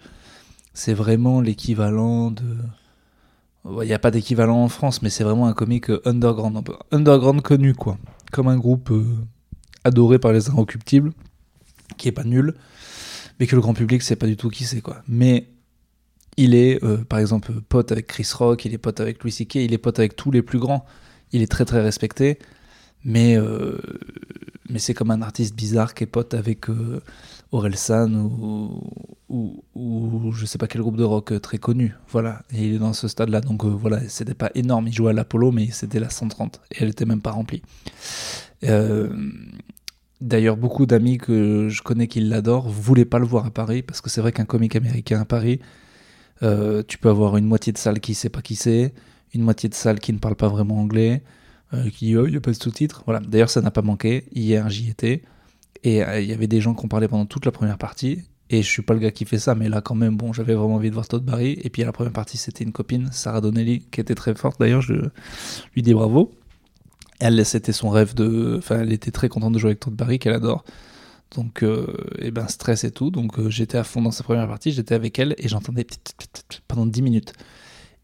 C'est 0.75 0.93
vraiment 0.93 1.41
l'équivalent 1.41 2.29
de. 2.29 2.57
Il 3.65 3.87
n'y 3.87 3.93
a 3.93 3.99
pas 3.99 4.11
d'équivalent 4.11 4.63
en 4.63 4.69
France, 4.69 5.01
mais 5.01 5.09
c'est 5.09 5.23
vraiment 5.23 5.47
un 5.47 5.53
comique 5.53 5.89
underground, 6.05 6.61
underground 6.91 7.41
connu, 7.41 7.73
quoi. 7.73 7.97
Comme 8.31 8.47
un 8.49 8.57
groupe 8.57 8.91
euh, 8.91 9.03
adoré 9.83 10.19
par 10.19 10.31
les 10.31 10.47
inrecuptibles, 10.47 11.11
qui 11.97 12.07
est 12.07 12.11
pas 12.11 12.23
nul, 12.23 12.53
mais 13.39 13.47
que 13.47 13.55
le 13.55 13.61
grand 13.61 13.73
public 13.73 14.03
sait 14.03 14.15
pas 14.15 14.27
du 14.27 14.37
tout 14.37 14.49
qui 14.49 14.65
c'est, 14.65 14.81
quoi. 14.81 15.01
Mais 15.07 15.47
il 16.37 16.53
est, 16.53 16.79
par 17.05 17.17
exemple, 17.17 17.51
pote 17.67 17.91
avec 17.91 18.07
Chris 18.07 18.29
Rock, 18.33 18.65
il 18.65 18.73
est 18.73 18.77
pote 18.77 18.99
avec 18.99 19.23
Louis 19.23 19.31
C.K., 19.31 19.55
il 19.55 19.73
est 19.73 19.77
pote 19.79 19.97
avec 19.97 20.15
tous 20.15 20.29
les 20.29 20.41
plus 20.41 20.59
grands. 20.59 20.85
Il 21.31 21.41
est 21.41 21.51
très 21.51 21.65
très 21.65 21.81
respecté. 21.81 22.37
Mais, 23.05 23.37
euh, 23.37 23.77
mais 24.69 24.79
c'est 24.79 24.93
comme 24.93 25.11
un 25.11 25.21
artiste 25.21 25.55
bizarre 25.55 25.93
qui 25.93 26.03
est 26.05 26.07
pote 26.07 26.33
avec 26.33 26.69
euh, 26.69 27.01
Orelsan 27.51 28.13
ou, 28.13 29.63
ou, 29.75 30.31
je 30.31 30.45
sais 30.45 30.57
pas 30.57 30.67
quel 30.67 30.81
groupe 30.81 30.97
de 30.97 31.03
rock 31.03 31.39
très 31.41 31.57
connu. 31.57 31.95
Voilà, 32.09 32.43
et 32.51 32.67
il 32.67 32.75
est 32.75 32.79
dans 32.79 32.93
ce 32.93 33.07
stade-là. 33.07 33.41
Donc 33.41 33.65
euh, 33.65 33.67
voilà, 33.67 34.07
c'était 34.07 34.33
pas 34.33 34.51
énorme. 34.55 34.87
Il 34.87 34.93
jouait 34.93 35.11
à 35.11 35.13
l'Apollo, 35.13 35.51
mais 35.51 35.69
c'était 35.71 35.99
la 35.99 36.09
130 36.09 36.61
et 36.71 36.83
elle 36.83 36.89
était 36.89 37.05
même 37.05 37.21
pas 37.21 37.31
remplie. 37.31 37.61
Euh, 38.63 39.09
D'ailleurs, 40.23 40.55
beaucoup 40.55 40.85
d'amis 40.85 41.17
que 41.17 41.67
je 41.67 41.81
connais 41.81 42.07
qui 42.07 42.21
l'adorent 42.21 42.69
voulaient 42.69 43.03
pas 43.03 43.19
le 43.19 43.25
voir 43.25 43.45
à 43.45 43.51
Paris 43.51 43.81
parce 43.81 43.99
que 43.99 44.09
c'est 44.09 44.21
vrai 44.21 44.31
qu'un 44.31 44.45
comique 44.45 44.77
américain 44.77 45.19
à 45.19 45.25
Paris, 45.25 45.59
euh, 46.43 46.81
tu 46.87 46.97
peux 46.97 47.09
avoir 47.09 47.35
une 47.35 47.45
moitié 47.45 47.73
de 47.73 47.77
salle 47.77 47.99
qui 47.99 48.13
sait 48.13 48.29
pas 48.29 48.41
qui 48.41 48.55
c'est, 48.55 48.93
une 49.33 49.41
moitié 49.41 49.67
de 49.67 49.73
salle 49.73 49.99
qui 49.99 50.13
ne 50.13 50.19
parle 50.19 50.35
pas 50.35 50.47
vraiment 50.47 50.79
anglais, 50.79 51.23
euh, 51.73 51.89
qui 51.89 52.15
oh, 52.15 52.25
il 52.25 52.31
n'y 52.31 52.37
a 52.37 52.41
pas 52.41 52.51
de 52.51 52.55
sous-titres. 52.55 53.03
Voilà. 53.05 53.19
D'ailleurs, 53.19 53.49
ça 53.49 53.61
n'a 53.61 53.71
pas 53.71 53.81
manqué. 53.81 54.25
Hier, 54.33 54.69
j'y 54.69 54.89
étais 54.89 55.23
et 55.83 56.03
euh, 56.03 56.21
il 56.21 56.29
y 56.29 56.33
avait 56.33 56.47
des 56.47 56.61
gens 56.61 56.73
qui 56.73 56.85
ont 56.85 56.87
parlé 56.87 57.07
pendant 57.07 57.25
toute 57.25 57.45
la 57.45 57.51
première 57.51 57.77
partie. 57.77 58.23
Et 58.49 58.61
je 58.61 58.67
suis 58.67 58.81
pas 58.81 58.93
le 58.93 58.99
gars 58.99 59.11
qui 59.11 59.25
fait 59.25 59.39
ça, 59.39 59.55
mais 59.55 59.67
là 59.67 59.81
quand 59.81 59.95
même, 59.95 60.15
bon, 60.15 60.31
j'avais 60.31 60.53
vraiment 60.53 60.75
envie 60.75 60.89
de 60.89 60.93
voir 60.93 61.07
Todd 61.07 61.23
Barry. 61.23 61.57
Et 61.63 61.69
puis 61.69 61.81
à 61.81 61.85
la 61.85 61.91
première 61.91 62.13
partie, 62.13 62.37
c'était 62.37 62.63
une 62.63 62.71
copine, 62.71 63.09
Sarah 63.11 63.41
Donnelly, 63.41 63.81
qui 63.91 63.99
était 64.01 64.15
très 64.15 64.35
forte. 64.35 64.59
D'ailleurs, 64.59 64.81
je 64.81 64.93
lui 65.73 65.81
dis 65.81 65.93
bravo. 65.93 66.31
Elle, 67.19 67.45
c'était 67.45 67.71
son 67.71 67.89
rêve 67.89 68.13
de. 68.15 68.55
Enfin, 68.57 68.81
elle 68.81 68.91
était 68.91 69.11
très 69.11 69.29
contente 69.29 69.53
de 69.53 69.59
jouer 69.59 69.71
avec 69.71 69.79
Todd 69.79 69.95
Barry, 69.95 70.19
qu'elle 70.19 70.33
adore. 70.33 70.63
Donc, 71.35 71.63
euh, 71.63 71.87
et 72.19 72.31
ben, 72.31 72.47
stress 72.47 72.83
et 72.83 72.91
tout. 72.91 73.09
Donc, 73.09 73.39
euh, 73.39 73.49
j'étais 73.49 73.77
à 73.77 73.83
fond 73.83 74.01
dans 74.01 74.11
sa 74.11 74.23
première 74.23 74.47
partie, 74.47 74.71
j'étais 74.71 74.95
avec 74.95 75.17
elle 75.19 75.35
et 75.37 75.47
j'entendais 75.47 75.87
pendant 76.67 76.85
10 76.85 77.01
minutes. 77.01 77.33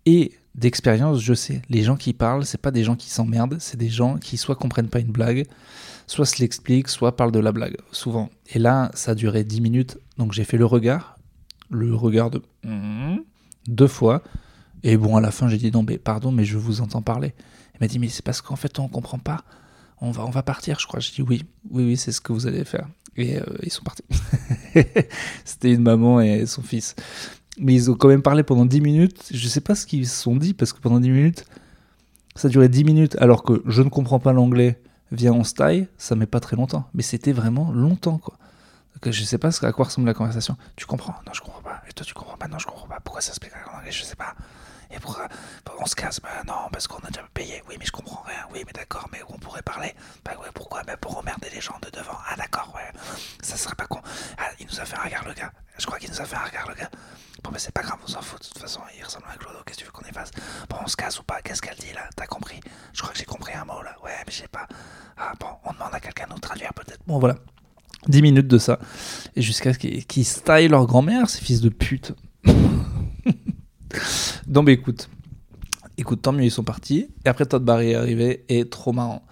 Et 0.06 0.34
d'expérience, 0.56 1.20
je 1.22 1.34
sais, 1.34 1.62
les 1.70 1.84
gens 1.84 1.96
qui 1.96 2.14
parlent, 2.14 2.46
c'est 2.46 2.62
pas 2.62 2.72
des 2.72 2.84
gens 2.84 2.96
qui 2.96 3.10
s'emmerdent, 3.10 3.58
c'est 3.60 3.78
des 3.78 3.90
gens 3.90 4.18
qui 4.18 4.38
soit 4.38 4.56
comprennent 4.56 4.90
pas 4.90 5.00
une 5.00 5.12
blague, 5.12 5.46
soit 6.08 6.26
se 6.26 6.40
l'expliquent, 6.40 6.90
soit 6.90 7.16
parlent 7.16 7.32
de 7.32 7.40
la 7.40 7.52
blague, 7.52 7.78
souvent. 7.92 8.30
Et 8.54 8.60
là, 8.60 8.92
ça 8.94 9.12
a 9.12 9.16
duré 9.16 9.44
10 9.44 9.62
minutes, 9.62 9.98
donc 10.18 10.34
j'ai 10.34 10.44
fait 10.44 10.58
le 10.58 10.66
regard, 10.66 11.18
le 11.70 11.96
regard 11.96 12.30
de. 12.30 12.42
deux 13.68 13.88
fois. 13.88 14.24
Et 14.84 14.98
bon, 14.98 15.16
à 15.16 15.22
la 15.22 15.32
fin, 15.32 15.48
j'ai 15.48 15.58
dit 15.58 15.72
non, 15.72 15.84
mais 15.88 15.98
pardon, 15.98 16.32
mais 16.32 16.46
je 16.46 16.58
vous 16.58 16.82
entends 16.82 17.02
parler. 17.02 17.34
Il 17.76 17.78
m'a 17.82 17.88
dit, 17.88 18.00
mais 18.00 18.10
c'est 18.10 18.24
parce 18.24 18.42
qu'en 18.42 18.56
fait, 18.56 18.80
on 18.80 18.88
comprend 18.88 19.20
pas. 19.20 19.44
On 20.02 20.12
va, 20.12 20.26
on 20.26 20.30
va 20.30 20.44
partir, 20.44 20.80
je 20.80 20.88
crois. 20.88 21.00
J'ai 21.00 21.12
dit, 21.12 21.22
oui, 21.22 21.44
oui, 21.70 21.84
oui, 21.84 21.98
c'est 21.98 22.12
ce 22.12 22.22
que 22.22 22.32
vous 22.32 22.48
allez 22.48 22.64
faire. 22.64 22.88
Et 23.16 23.38
euh, 23.38 23.44
ils 23.64 23.72
sont 23.72 23.84
partis. 23.84 24.04
C'était 25.46 25.74
une 25.74 25.82
maman 25.82 26.22
et 26.22 26.46
son 26.46 26.62
fils. 26.62 26.96
Mais 27.60 27.74
ils 27.74 27.92
ont 27.92 27.96
quand 27.96 28.08
même 28.08 28.22
parlé 28.22 28.44
pendant 28.44 28.66
10 28.66 28.82
minutes. 28.82 29.30
Je 29.32 29.48
sais 29.48 29.62
pas 29.62 29.76
ce 29.76 29.86
qu'ils 29.86 30.08
se 30.08 30.22
sont 30.22 30.36
dit, 30.36 30.54
parce 30.54 30.74
que 30.74 30.80
pendant 30.80 31.00
10 31.00 31.10
minutes, 31.10 31.46
ça 32.36 32.50
durait 32.50 32.70
10 32.70 32.84
minutes, 32.86 33.18
alors 33.20 33.44
que 33.44 33.62
je 33.66 33.82
ne 33.82 33.90
comprends 33.90 34.20
pas 34.20 34.34
l'anglais 34.34 34.82
via 35.12 35.34
on 35.34 35.44
style, 35.44 35.88
ça 35.98 36.16
met 36.16 36.26
pas 36.26 36.40
très 36.40 36.56
longtemps. 36.56 36.88
Mais 36.94 37.04
c'était 37.04 37.34
vraiment 37.34 37.72
longtemps, 37.72 38.18
quoi. 38.18 38.36
Donc, 38.94 39.14
je 39.14 39.24
sais 39.24 39.38
pas 39.38 39.50
à 39.66 39.72
quoi 39.72 39.86
ressemble 39.86 40.08
la 40.08 40.14
conversation. 40.14 40.58
Tu 40.76 40.86
comprends? 40.86 41.16
Non, 41.26 41.34
je 41.34 41.42
comprends 41.42 41.62
pas. 41.62 41.82
Et 41.90 41.94
toi, 41.94 42.06
tu 42.06 42.14
comprends 42.14 42.38
pas? 42.38 42.48
Non, 42.48 42.60
je 42.60 42.66
comprends 42.66 42.88
pas. 42.88 43.00
Pourquoi 43.04 43.22
ça 43.22 43.34
se 43.34 43.40
fait 43.40 43.52
en 43.72 43.78
anglais? 43.78 43.92
Je 43.92 44.04
sais 44.04 44.16
pas. 44.16 44.36
Et 44.92 45.00
pourquoi 45.00 45.28
on 45.80 45.86
se 45.86 45.96
casse 45.96 46.20
Non, 46.48 46.68
parce 46.72 46.88
qu'on 46.88 46.98
a 47.00 47.10
déjà 47.10 47.26
payé. 47.34 47.64
Oui, 47.70 47.76
mais 47.80 47.86
je 47.86 47.92
comprends 47.92 48.24
rien. 48.26 48.46
Oui, 48.52 48.64
mais 48.66 48.74
d'accord, 48.74 49.08
mais 49.12 49.20
on 49.30 49.38
pourrait 49.38 49.62
parler. 49.62 49.94
Bah 50.26 50.32
ouais, 50.42 50.50
pourquoi 50.54 50.84
bah, 50.84 50.98
Pour 50.98 51.18
emmerder 51.18 51.48
les 51.54 51.62
gens 51.62 51.78
de 51.82 51.90
devant. 51.92 52.18
Ah 52.28 52.36
d'accord, 52.36 52.74
ouais. 52.76 53.00
Ça 53.42 53.56
serait 53.56 53.76
pas 53.76 53.86
con. 53.86 54.00
Ah, 54.38 54.50
il 54.60 54.66
nous 54.66 54.80
a 54.80 54.86
fait 54.86 54.98
un 54.98 55.04
regard, 55.04 55.26
le 55.28 55.34
gars. 55.34 55.52
Je 55.78 55.86
crois 55.86 56.00
qu'il 56.00 56.10
nous 56.10 56.20
a 56.20 56.26
fait 56.26 56.36
un 56.36 56.44
regard, 56.44 56.68
le 56.68 56.76
gars. 56.76 56.90
Bon, 57.44 57.52
mais 57.54 57.60
c'est 57.60 57.72
pas 57.72 57.84
grave, 57.84 58.00
on 58.04 58.08
s'en 58.08 58.22
fout. 58.22 58.42
De 58.42 58.48
toute 58.48 58.58
façon, 58.58 58.82
il 58.98 59.04
ressemble 59.04 59.26
à 59.32 59.38
Clodo. 59.38 59.60
Qu'est-ce 59.66 59.78
que 59.78 59.84
tu 59.84 59.86
veux 59.86 59.92
qu'on 59.92 60.06
y 60.10 60.12
fasse 60.12 60.32
Bon, 60.70 60.78
on 60.84 60.88
se 60.88 60.98
casse 60.98 61.20
ou 61.20 61.24
pas 61.24 61.42
Qu'est-ce 61.42 61.62
qu'elle 61.62 61.78
dit 61.78 61.94
là 61.94 62.10
T'as 62.16 62.26
compris 62.26 62.60
Je 62.94 63.02
crois 63.02 63.14
que 63.14 63.20
j'ai 63.20 63.26
compris 63.26 63.54
un 63.54 63.66
mot 63.66 63.82
là. 63.82 63.96
Ouais, 64.04 64.12
mais 64.26 64.32
je 64.32 64.40
sais 64.40 64.48
pas. 64.48 64.68
Ah 65.18 65.34
bon, 65.40 65.48
on 65.64 65.72
demande 65.72 65.94
à 65.94 66.00
quelqu'un 66.00 66.26
de 66.28 66.34
nous 66.34 66.40
traduire 66.40 66.74
peut-être. 66.74 67.00
Bon, 67.08 67.20
voilà. 67.20 67.36
10 68.20 68.22
minutes 68.22 68.48
de 68.48 68.58
ça. 68.58 68.80
Et 69.38 69.42
jusqu'à 69.42 69.72
ce 69.74 69.80
qu'ils 69.80 70.26
style 70.26 70.72
leur 70.72 70.86
grand-mère, 70.86 71.30
ces 71.30 71.42
fils 71.42 71.62
de 71.62 71.70
pute. 71.70 72.14
Donc, 74.46 74.66
bah 74.66 74.74
écoute, 74.74 75.10
écoute, 75.98 76.22
tant 76.22 76.34
mieux, 76.34 76.44
ils 76.44 76.52
sont 76.52 76.66
partis. 76.66 77.08
Et 77.26 77.30
après, 77.30 77.46
Todd 77.46 77.64
Barry 77.64 77.92
est 77.92 77.96
arrivé 77.96 78.44
et 78.50 78.68
trop 78.68 78.92
marrant. 78.92 79.24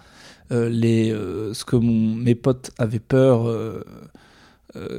Euh, 0.52 0.70
les, 0.70 1.10
euh, 1.12 1.52
ce 1.52 1.66
que 1.66 1.76
mes 1.76 2.34
potes 2.34 2.70
avaient 2.78 2.98
peur, 2.98 3.46
euh, 3.46 3.84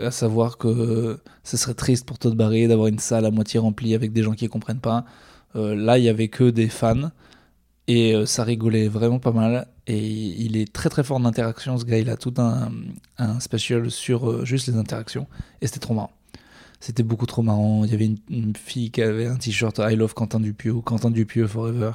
à 0.04 0.12
savoir 0.12 0.60
que 0.60 1.18
ce 1.44 1.58
serait 1.58 1.74
triste 1.74 2.06
pour 2.06 2.20
Todd 2.20 2.36
Barry 2.36 2.68
d'avoir 2.68 2.90
une 2.90 3.00
salle 3.00 3.26
à 3.26 3.32
moitié 3.32 3.60
remplie 3.60 3.96
avec 3.96 4.14
des 4.14 4.22
gens 4.22 4.34
qui 4.34 4.46
ne 4.46 4.50
comprennent 4.50 4.82
pas. 4.82 5.06
là, 5.56 5.98
il 5.98 6.04
y 6.04 6.10
avait 6.10 6.28
que 6.28 6.52
des 6.52 6.70
fans 6.70 7.10
et 7.88 8.14
ça 8.28 8.44
rigolait 8.44 8.88
vraiment 8.88 9.20
pas 9.20 9.32
mal. 9.32 9.68
Et 9.90 9.98
il 9.98 10.56
est 10.56 10.72
très 10.72 10.90
très 10.90 11.04
fort 11.04 11.18
en 11.18 11.26
interaction. 11.26 11.78
Ce 11.78 11.84
gars, 11.84 11.98
il 11.98 12.10
a 12.10 12.16
tout 12.16 12.34
un, 12.38 12.72
un 13.18 13.40
special 13.40 13.90
sur 13.90 14.46
juste 14.46 14.68
les 14.68 14.76
interactions 14.76 15.28
et 15.62 15.68
c'était 15.68 15.80
trop 15.80 15.96
marrant. 15.96 16.12
C'était 16.80 17.04
beaucoup 17.04 17.26
trop 17.26 17.42
marrant. 17.42 17.84
Il 17.84 17.92
y 17.92 17.94
avait 17.94 18.10
une, 18.30 18.56
fille 18.56 18.92
qui 18.92 19.02
avait 19.02 19.26
un 19.26 19.36
t-shirt 19.36 19.80
I 19.80 19.96
love 19.96 20.14
Quentin 20.14 20.40
Dupieux, 20.40 20.76
Quentin 20.76 21.12
Dupieux 21.12 21.48
forever. 21.48 21.92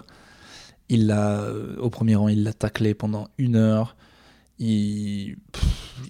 Il 0.90 1.06
l'a, 1.06 1.40
euh, 1.40 1.76
au 1.78 1.88
premier 1.88 2.16
rang, 2.16 2.28
il 2.28 2.42
l'a 2.42 2.52
taclé 2.52 2.92
pendant 2.92 3.28
une 3.38 3.56
heure. 3.56 3.96
Il, 4.58 5.36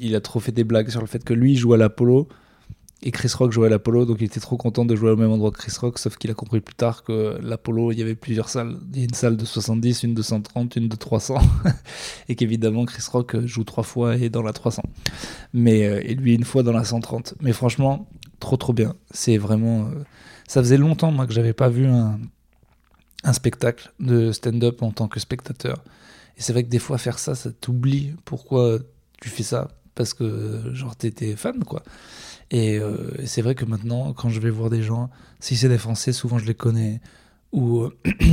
il 0.00 0.14
a 0.16 0.20
trop 0.20 0.40
fait 0.40 0.52
des 0.52 0.64
blagues 0.64 0.90
sur 0.90 1.00
le 1.00 1.06
fait 1.06 1.22
que 1.22 1.32
lui 1.32 1.54
joue 1.54 1.72
à 1.74 1.76
l'Apollo 1.76 2.28
et 3.06 3.11
Chris 3.11 3.30
Rock 3.38 3.52
jouait 3.52 3.66
à 3.66 3.70
l'Apollo, 3.70 4.06
donc 4.06 4.16
il 4.20 4.25
était 4.25 4.40
trop 4.40 4.56
content 4.56 4.87
de 4.87 4.96
jouer 4.96 5.11
au 5.11 5.16
même 5.16 5.30
endroit 5.30 5.50
que 5.50 5.58
Chris 5.58 5.75
Rock, 5.78 5.99
sauf 5.99 6.16
qu'il 6.16 6.30
a 6.30 6.34
compris 6.34 6.62
plus 6.62 6.75
tard 6.75 7.04
que 7.04 7.38
l'Apollo, 7.42 7.92
il 7.92 7.99
y 7.99 8.02
avait 8.02 8.14
plusieurs 8.14 8.49
salles. 8.49 8.78
Il 8.94 8.99
y 8.99 9.02
a 9.02 9.04
une 9.04 9.12
salle 9.12 9.37
de 9.37 9.44
70, 9.44 10.04
une 10.04 10.14
de 10.14 10.23
130, 10.23 10.76
une 10.76 10.88
de 10.88 10.96
300, 10.96 11.37
et 12.30 12.34
qu'évidemment 12.34 12.87
Chris 12.87 13.04
Rock 13.12 13.44
joue 13.44 13.62
trois 13.62 13.84
fois 13.84 14.16
et 14.16 14.30
dans 14.30 14.40
la 14.40 14.54
300. 14.54 14.82
Mais, 15.52 15.84
euh, 15.84 16.00
et 16.02 16.14
lui 16.14 16.34
une 16.34 16.44
fois 16.44 16.62
dans 16.62 16.73
la 16.73 16.82
130. 16.82 17.34
Mais 17.42 17.52
franchement, 17.52 18.08
trop 18.40 18.56
trop 18.56 18.73
bien. 18.73 18.94
C'est 19.11 19.37
vraiment. 19.37 19.82
Euh, 19.82 20.04
ça 20.49 20.62
faisait 20.62 20.78
longtemps 20.78 21.12
moi 21.12 21.26
que 21.26 21.34
j'avais 21.34 21.52
pas 21.52 21.68
vu 21.68 21.84
un, 21.84 22.18
un 23.23 23.32
spectacle 23.34 23.92
de 24.00 24.32
stand-up 24.32 24.82
en 24.82 24.92
tant 24.92 25.08
que 25.08 25.20
spectateur. 25.20 25.84
Et 26.38 26.40
c'est 26.40 26.54
vrai 26.54 26.64
que 26.64 26.70
des 26.70 26.78
fois 26.78 26.96
faire 26.96 27.18
ça, 27.18 27.34
ça 27.34 27.50
t'oublie 27.52 28.14
pourquoi 28.25 28.78
tu 29.20 29.28
fais 29.28 29.42
ça 29.42 29.68
parce 29.94 30.14
que 30.14 30.73
genre 30.73 30.96
t'étais 30.96 31.37
fan 31.37 31.62
quoi. 31.64 31.82
Et 32.54 32.78
euh, 32.78 32.96
c'est 33.26 33.42
vrai 33.42 33.56
que 33.56 33.64
maintenant, 33.64 34.12
quand 34.12 34.28
je 34.28 34.38
vais 34.38 34.49
voir 34.49 34.70
des 34.70 34.80
gens, 34.80 35.11
si 35.40 35.56
c'est 35.56 35.68
des 35.68 35.76
Français, 35.76 36.12
souvent 36.12 36.38
je 36.38 36.46
les 36.46 36.54
connais 36.54 37.00
ou 37.50 37.88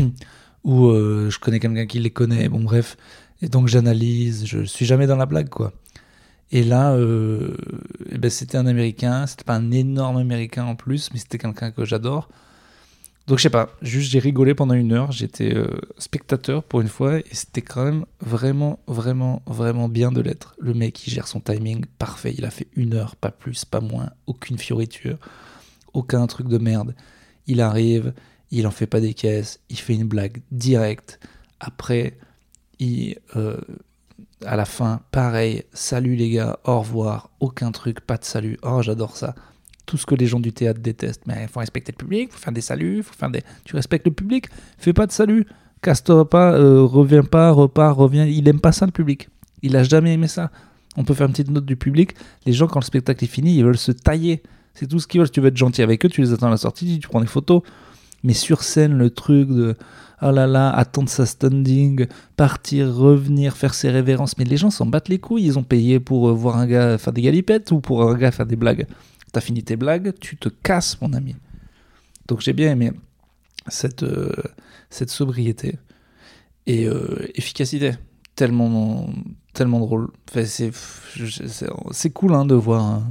ou 0.64 0.86
euh, 0.90 1.32
je 1.32 1.40
connais 1.40 1.60
quelqu'un 1.60 1.88
qui 1.88 1.98
les 1.98 2.12
connaît. 2.12 2.48
Bon 2.48 2.60
bref, 2.60 2.98
et 3.42 3.50
donc 3.50 3.68
j'analyse. 3.68 4.46
Je 4.46 4.62
suis 4.62 4.86
jamais 4.86 5.08
dans 5.08 5.16
la 5.16 5.26
blague 5.26 5.50
quoi. 5.50 5.74
Et 6.52 6.64
là, 6.64 6.94
euh, 6.94 7.58
eh 8.12 8.20
ben 8.20 8.30
c'était 8.30 8.60
un 8.60 8.68
Américain. 8.68 9.26
C'était 9.26 9.44
pas 9.44 9.56
un 9.56 9.72
énorme 9.72 10.18
Américain 10.18 10.66
en 10.66 10.76
plus, 10.76 11.10
mais 11.12 11.18
c'était 11.20 11.40
quelqu'un 11.40 11.72
que 11.72 11.84
j'adore. 11.84 12.30
Donc 13.28 13.38
je 13.38 13.44
sais 13.44 13.50
pas, 13.50 13.70
juste 13.82 14.12
j'ai 14.12 14.20
rigolé 14.20 14.56
pendant 14.56 14.74
une 14.74 14.92
heure, 14.92 15.12
j'étais 15.12 15.54
euh, 15.54 15.68
spectateur 15.98 16.64
pour 16.64 16.82
une 16.82 16.88
fois 16.88 17.20
et 17.20 17.26
c'était 17.32 17.62
quand 17.62 17.86
même 17.86 18.06
vraiment, 18.20 18.80
vraiment, 18.88 19.42
vraiment 19.46 19.88
bien 19.88 20.12
de 20.12 20.22
l'être. 20.22 20.56
Le 20.60 20.74
mec 20.74 21.06
il 21.08 21.12
gère 21.12 21.28
son 21.28 21.40
timing 21.40 21.86
parfait, 22.00 22.34
il 22.38 22.46
a 22.46 22.50
fait 22.50 22.68
une 22.76 22.94
heure, 22.94 23.16
pas 23.16 23.32
plus, 23.32 23.64
pas 23.64 23.80
moins, 23.80 24.10
aucune 24.26 24.58
fioriture, 24.58 25.18
aucun 25.94 26.26
truc 26.28 26.48
de 26.48 26.58
merde. 26.58 26.96
Il 27.48 27.62
arrive, 27.62 28.14
il 28.50 28.66
en 28.66 28.72
fait 28.72 28.88
pas 28.88 29.00
des 29.00 29.14
caisses, 29.14 29.60
il 29.70 29.78
fait 29.78 29.94
une 29.94 30.08
blague 30.08 30.42
directe. 30.52 31.20
Après, 31.60 32.18
il, 32.80 33.18
euh, 33.36 33.62
à 34.46 34.56
la 34.56 34.66
fin, 34.66 35.02
pareil, 35.12 35.64
salut 35.74 36.16
les 36.16 36.32
gars, 36.32 36.60
au 36.66 36.80
revoir, 36.80 37.30
aucun 37.40 37.72
truc, 37.72 38.02
pas 38.02 38.18
de 38.18 38.26
salut. 38.26 38.58
Oh, 38.64 38.82
j'adore 38.82 39.16
ça. 39.16 39.36
Tout 39.92 39.98
ce 39.98 40.06
que 40.06 40.16
les 40.16 40.26
gens 40.26 40.40
du 40.40 40.54
théâtre 40.54 40.80
détestent. 40.80 41.24
Mais 41.28 41.40
il 41.42 41.50
faut 41.50 41.60
respecter 41.60 41.92
le 41.92 41.98
public, 41.98 42.30
il 42.32 42.34
faut 42.34 42.40
faire 42.40 42.54
des 42.54 42.62
saluts, 42.62 43.04
faut 43.04 43.14
faire 43.14 43.30
des. 43.30 43.42
Tu 43.66 43.76
respectes 43.76 44.06
le 44.06 44.14
public, 44.14 44.46
fais 44.78 44.94
pas 44.94 45.06
de 45.06 45.12
salut, 45.12 45.46
casse-toi 45.82 46.30
pas, 46.30 46.54
euh, 46.54 46.86
reviens 46.86 47.24
pas, 47.26 47.52
repars, 47.52 47.98
reviens. 47.98 48.26
Il 48.26 48.48
aime 48.48 48.62
pas 48.62 48.72
ça 48.72 48.86
le 48.86 48.94
public. 48.94 49.28
Il 49.64 49.76
a 49.76 49.84
jamais 49.84 50.14
aimé 50.14 50.30
ça. 50.30 50.50
On 50.96 51.04
peut 51.04 51.14
faire 51.14 51.28
une 51.28 51.34
petite 51.34 51.52
note 51.52 51.66
du 51.66 51.76
public. 51.76 52.16
Les 52.46 52.54
gens, 52.54 52.68
quand 52.68 52.80
le 52.80 52.86
spectacle 52.86 53.22
est 53.22 53.28
fini, 53.28 53.58
ils 53.58 53.66
veulent 53.66 53.78
se 53.78 53.92
tailler. 53.92 54.44
C'est 54.76 54.88
tout 54.88 55.00
ce 55.00 55.08
qu'ils 55.08 55.20
veulent. 55.20 55.28
Si 55.28 55.34
tu 55.34 55.42
veux 55.42 55.50
être 55.50 55.58
gentil 55.58 55.82
avec 55.82 56.06
eux, 56.06 56.10
tu 56.10 56.22
les 56.22 56.32
attends 56.32 56.48
à 56.48 56.52
la 56.52 56.58
sortie, 56.58 57.00
tu 57.00 57.10
prends 57.10 57.20
des 57.20 57.28
photos. 57.28 57.64
Mais 58.24 58.34
sur 58.34 58.64
scène, 58.64 58.98
le 58.98 59.10
truc 59.10 59.50
de 59.50 59.76
oh 60.22 60.32
là 60.32 60.48
là, 60.48 60.70
attendre 60.70 61.10
sa 61.10 61.26
standing, 61.26 62.06
partir, 62.38 62.94
revenir, 62.94 63.58
faire 63.58 63.74
ses 63.74 63.90
révérences. 63.90 64.38
Mais 64.38 64.46
les 64.46 64.58
gens 64.58 64.70
s'en 64.70 64.86
battent 64.86 65.10
les 65.10 65.20
couilles. 65.20 65.46
Ils 65.46 65.60
ont 65.60 65.64
payé 65.64 66.00
pour 66.00 66.30
euh, 66.30 66.34
voir 66.34 66.58
un 66.58 66.68
gars 66.68 66.98
faire 66.98 67.12
des 67.14 67.22
galipettes 67.22 67.72
ou 67.72 67.82
pour 67.82 68.04
un 68.04 68.16
gars 68.16 68.32
faire 68.32 68.46
des 68.46 68.56
blagues. 68.56 68.86
T'as 69.32 69.42
fini 69.42 69.64
tes 69.64 69.76
blagues, 69.76 70.14
tu 70.20 70.38
te 70.38 70.50
casses, 70.50 71.00
mon 71.02 71.14
ami. 71.14 71.36
Donc 72.28 72.42
j'ai 72.42 72.54
bien 72.54 72.72
aimé 72.72 72.92
cette, 73.68 74.04
euh, 74.04 74.32
cette 74.90 75.10
sobriété 75.10 75.78
et 76.68 76.86
euh, 76.88 77.28
efficacité. 77.36 77.94
Tellement, 78.36 79.10
tellement 79.54 79.80
drôle. 79.80 80.10
Enfin, 80.30 80.46
c'est 80.46 82.10
cool 82.12 82.34
hein, 82.34 82.46
de 82.46 82.56
voir 82.56 83.04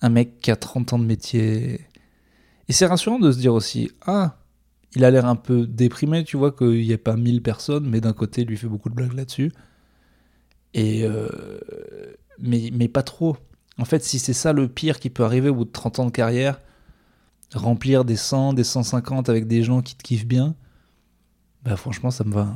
un, 0.00 0.08
mec 0.08 0.40
qui 0.40 0.50
a 0.50 0.56
30 0.56 0.92
ans 0.94 0.98
de 0.98 1.04
métier. 1.04 1.80
Et 2.68 2.72
c'est 2.72 2.86
rassurant 2.86 3.18
de 3.18 3.32
se 3.32 3.38
dire 3.38 3.52
aussi, 3.52 3.90
ah, 4.06 4.36
il 4.94 5.04
a 5.04 5.10
l'air 5.10 5.26
un 5.26 5.36
peu 5.36 5.66
déprimé, 5.66 6.24
tu 6.24 6.36
vois, 6.36 6.52
qu'il 6.52 6.80
n'y 6.80 6.92
a 6.92 6.98
pas 6.98 7.16
1000 7.16 7.42
personnes, 7.42 7.88
mais 7.88 8.00
d'un 8.00 8.12
côté, 8.12 8.42
il 8.42 8.48
lui 8.48 8.56
fait 8.56 8.68
beaucoup 8.68 8.88
de 8.88 8.94
blagues 8.94 9.14
là-dessus. 9.14 9.52
Et 10.74 11.04
euh, 11.04 11.28
mais, 12.38 12.70
mais 12.72 12.88
pas 12.88 13.02
trop. 13.02 13.36
En 13.80 13.84
fait, 13.84 14.04
si 14.04 14.18
c'est 14.18 14.34
ça 14.34 14.52
le 14.52 14.68
pire 14.68 15.00
qui 15.00 15.08
peut 15.08 15.24
arriver 15.24 15.48
au 15.48 15.54
bout 15.54 15.64
de 15.64 15.70
30 15.70 16.00
ans 16.00 16.04
de 16.04 16.10
carrière, 16.10 16.60
remplir 17.54 18.04
des 18.04 18.16
100, 18.16 18.52
des 18.52 18.64
150 18.64 19.28
avec 19.28 19.46
des 19.46 19.62
gens 19.62 19.80
qui 19.80 19.96
te 19.96 20.02
kiffent 20.02 20.26
bien, 20.26 20.54
bah 21.64 21.76
franchement, 21.76 22.10
ça 22.10 22.24
me 22.24 22.32
va. 22.32 22.54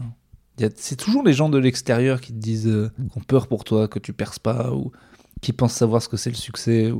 C'est 0.77 0.97
toujours 0.97 1.25
les 1.25 1.33
gens 1.33 1.49
de 1.49 1.59
l'extérieur 1.59 2.21
qui 2.21 2.33
te 2.33 2.39
disent, 2.39 2.69
euh, 2.69 2.93
qui 3.11 3.19
ont 3.19 3.23
peur 3.23 3.49
pour 3.49 3.65
toi, 3.65 3.89
que 3.89 3.99
tu 3.99 4.13
perces 4.13 4.39
pas, 4.39 4.73
ou 4.73 4.93
qui 5.41 5.53
pensent 5.53 5.73
savoir 5.73 6.03
ce 6.03 6.09
que 6.09 6.17
c'est 6.17 6.31
le 6.31 6.37
succès. 6.37 6.93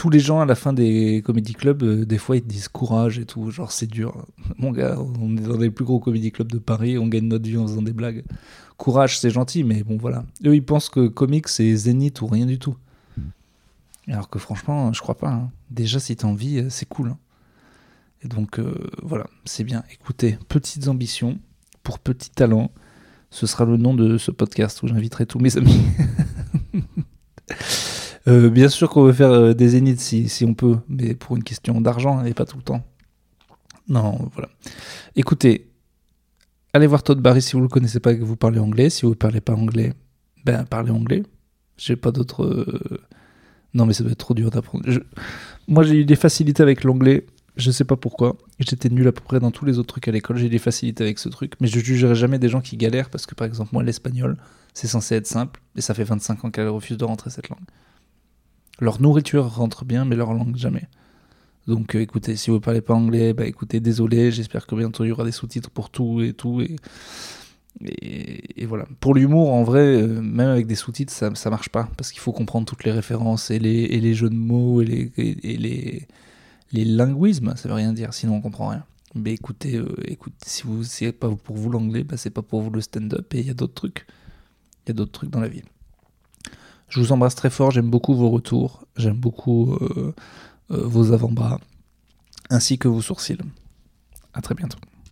Tous 0.00 0.08
les 0.08 0.18
gens 0.18 0.40
à 0.40 0.46
la 0.46 0.54
fin 0.54 0.72
des 0.72 1.20
comédie 1.22 1.52
clubs, 1.52 1.82
euh, 1.82 2.06
des 2.06 2.16
fois, 2.16 2.36
ils 2.36 2.40
te 2.42 2.48
disent 2.48 2.68
courage 2.68 3.18
et 3.18 3.26
tout. 3.26 3.50
Genre, 3.50 3.70
c'est 3.70 3.86
dur. 3.86 4.24
Mon 4.56 4.70
gars, 4.70 4.96
on 4.98 5.36
est 5.36 5.42
dans 5.42 5.58
les 5.58 5.68
plus 5.68 5.84
gros 5.84 6.00
comédie 6.00 6.32
clubs 6.32 6.50
de 6.50 6.56
Paris, 6.56 6.96
on 6.96 7.06
gagne 7.06 7.26
notre 7.28 7.44
vie 7.44 7.58
en 7.58 7.66
faisant 7.66 7.82
des 7.82 7.92
blagues. 7.92 8.24
Courage, 8.78 9.18
c'est 9.20 9.28
gentil, 9.28 9.62
mais 9.62 9.82
bon, 9.82 9.98
voilà. 9.98 10.24
Eux, 10.46 10.54
ils 10.54 10.64
pensent 10.64 10.88
que 10.88 11.06
comique, 11.06 11.48
c'est 11.48 11.76
zénith 11.76 12.22
ou 12.22 12.28
rien 12.28 12.46
du 12.46 12.58
tout. 12.58 12.78
Alors 14.08 14.30
que 14.30 14.38
franchement, 14.38 14.90
je 14.94 15.02
crois 15.02 15.18
pas. 15.18 15.28
hein. 15.28 15.50
Déjà, 15.70 16.00
si 16.00 16.16
t'as 16.16 16.26
envie, 16.28 16.60
euh, 16.60 16.70
c'est 16.70 16.88
cool. 16.88 17.08
hein. 17.10 17.18
Et 18.22 18.28
donc, 18.28 18.58
euh, 18.58 18.74
voilà, 19.02 19.26
c'est 19.44 19.64
bien. 19.64 19.84
Écoutez, 19.92 20.38
petites 20.48 20.88
ambitions 20.88 21.38
pour 21.82 21.98
petits 21.98 22.30
talents. 22.30 22.70
Ce 23.28 23.46
sera 23.46 23.66
le 23.66 23.76
nom 23.76 23.92
de 23.92 24.16
ce 24.16 24.30
podcast 24.30 24.82
où 24.82 24.88
j'inviterai 24.88 25.26
tous 25.26 25.40
mes 25.40 25.58
amis. 25.58 25.78
Euh, 28.30 28.48
bien 28.48 28.68
sûr 28.68 28.88
qu'on 28.88 29.02
veut 29.04 29.12
faire 29.12 29.30
euh, 29.32 29.54
des 29.54 29.70
zéniths 29.70 30.00
si, 30.00 30.44
on 30.44 30.54
peut, 30.54 30.78
mais 30.88 31.14
pour 31.14 31.36
une 31.36 31.42
question 31.42 31.80
d'argent 31.80 32.24
et 32.24 32.32
pas 32.32 32.44
tout 32.44 32.56
le 32.56 32.62
temps. 32.62 32.82
Non, 33.88 34.30
voilà. 34.34 34.48
Écoutez, 35.16 35.68
allez 36.72 36.86
voir 36.86 37.02
Todd 37.02 37.20
Barry 37.20 37.42
si 37.42 37.52
vous 37.54 37.60
le 37.62 37.68
connaissez 37.68 37.98
pas 37.98 38.12
et 38.12 38.18
que 38.18 38.24
vous 38.24 38.36
parlez 38.36 38.60
anglais. 38.60 38.88
Si 38.88 39.02
vous 39.02 39.10
ne 39.10 39.14
parlez 39.14 39.40
pas 39.40 39.54
anglais, 39.54 39.94
ben 40.44 40.64
parlez 40.64 40.92
anglais. 40.92 41.24
J'ai 41.76 41.96
pas 41.96 42.12
d'autres. 42.12 42.44
euh, 42.44 43.00
Non, 43.74 43.84
mais 43.86 43.94
ça 43.94 44.04
doit 44.04 44.12
être 44.12 44.18
trop 44.18 44.34
dur 44.34 44.50
d'apprendre. 44.50 44.84
Moi, 45.66 45.82
j'ai 45.82 45.96
eu 45.96 46.04
des 46.04 46.16
facilités 46.16 46.62
avec 46.62 46.84
l'anglais. 46.84 47.26
Je 47.56 47.70
sais 47.72 47.84
pas 47.84 47.96
pourquoi. 47.96 48.36
J'étais 48.60 48.90
nul 48.90 49.08
à 49.08 49.12
peu 49.12 49.22
près 49.22 49.40
dans 49.40 49.50
tous 49.50 49.64
les 49.64 49.78
autres 49.78 49.88
trucs 49.88 50.06
à 50.06 50.12
l'école. 50.12 50.36
J'ai 50.36 50.48
des 50.48 50.58
facilités 50.58 51.02
avec 51.02 51.18
ce 51.18 51.28
truc. 51.28 51.54
Mais 51.60 51.66
je 51.66 51.80
jugerai 51.80 52.14
jamais 52.14 52.38
des 52.38 52.48
gens 52.48 52.60
qui 52.60 52.76
galèrent 52.76 53.10
parce 53.10 53.26
que, 53.26 53.34
par 53.34 53.46
exemple, 53.46 53.70
moi, 53.72 53.82
l'espagnol, 53.82 54.36
c'est 54.72 54.86
censé 54.86 55.16
être 55.16 55.26
simple. 55.26 55.60
Et 55.74 55.80
ça 55.80 55.94
fait 55.94 56.04
25 56.04 56.44
ans 56.44 56.50
qu'elle 56.50 56.68
refuse 56.68 56.96
de 56.96 57.04
rentrer 57.04 57.30
cette 57.30 57.48
langue. 57.48 57.58
Leur 58.80 59.00
nourriture 59.00 59.46
rentre 59.46 59.84
bien, 59.84 60.04
mais 60.04 60.16
leur 60.16 60.32
langue, 60.32 60.56
jamais. 60.56 60.88
Donc, 61.66 61.94
euh, 61.94 62.00
écoutez, 62.00 62.36
si 62.36 62.50
vous 62.50 62.60
parlez 62.60 62.80
pas 62.80 62.94
anglais, 62.94 63.34
bah 63.34 63.46
écoutez, 63.46 63.80
désolé. 63.80 64.32
J'espère 64.32 64.66
que 64.66 64.74
bientôt 64.74 65.04
il 65.04 65.08
y 65.08 65.12
aura 65.12 65.24
des 65.24 65.32
sous-titres 65.32 65.70
pour 65.70 65.90
tout 65.90 66.22
et 66.22 66.32
tout. 66.32 66.62
Et, 66.62 66.76
et, 67.82 68.66
voilà. 68.66 68.86
Pour 69.00 69.14
l'humour, 69.14 69.52
en 69.52 69.62
vrai, 69.62 70.02
euh, 70.02 70.20
même 70.20 70.48
avec 70.48 70.66
des 70.66 70.74
sous-titres, 70.74 71.12
ça, 71.12 71.34
ça 71.34 71.50
marche 71.50 71.68
pas. 71.68 71.88
Parce 71.96 72.10
qu'il 72.10 72.20
faut 72.20 72.32
comprendre 72.32 72.66
toutes 72.66 72.84
les 72.84 72.90
références 72.92 73.50
et 73.50 73.58
les, 73.58 73.82
et 73.82 74.00
les 74.00 74.14
jeux 74.14 74.30
de 74.30 74.34
mots 74.34 74.80
et 74.82 74.86
les, 74.86 75.12
et, 75.16 75.56
les, 75.56 76.08
les 76.72 76.84
linguismes. 76.84 77.54
Ça 77.56 77.68
veut 77.68 77.74
rien 77.74 77.92
dire, 77.92 78.14
sinon 78.14 78.36
on 78.36 78.40
comprend 78.40 78.68
rien. 78.68 78.84
Mais 79.14 79.32
écoutez, 79.34 79.76
euh, 79.76 79.94
écoute, 80.06 80.34
si 80.46 80.62
vous 80.64 80.84
c'est 80.84 81.12
pas 81.12 81.28
pour 81.30 81.56
vous 81.56 81.70
l'anglais, 81.70 82.04
bah 82.04 82.16
c'est 82.16 82.30
pas 82.30 82.42
pour 82.42 82.62
vous 82.62 82.70
le 82.70 82.80
stand-up. 82.80 83.34
Et 83.34 83.40
il 83.40 83.46
y 83.46 83.50
a 83.50 83.54
d'autres 83.54 83.74
trucs. 83.74 84.06
Il 84.86 84.90
y 84.90 84.92
a 84.92 84.94
d'autres 84.94 85.12
trucs 85.12 85.30
dans 85.30 85.40
la 85.40 85.48
vie. 85.48 85.62
Je 86.90 87.00
vous 87.00 87.12
embrasse 87.12 87.36
très 87.36 87.50
fort. 87.50 87.70
J'aime 87.70 87.88
beaucoup 87.88 88.14
vos 88.14 88.28
retours. 88.28 88.84
J'aime 88.96 89.16
beaucoup 89.16 89.74
euh, 89.74 90.12
euh, 90.72 90.86
vos 90.86 91.12
avant-bras. 91.12 91.60
Ainsi 92.50 92.78
que 92.78 92.88
vos 92.88 93.00
sourcils. 93.00 93.38
À 94.34 94.42
très 94.42 94.54
bientôt. 94.54 94.78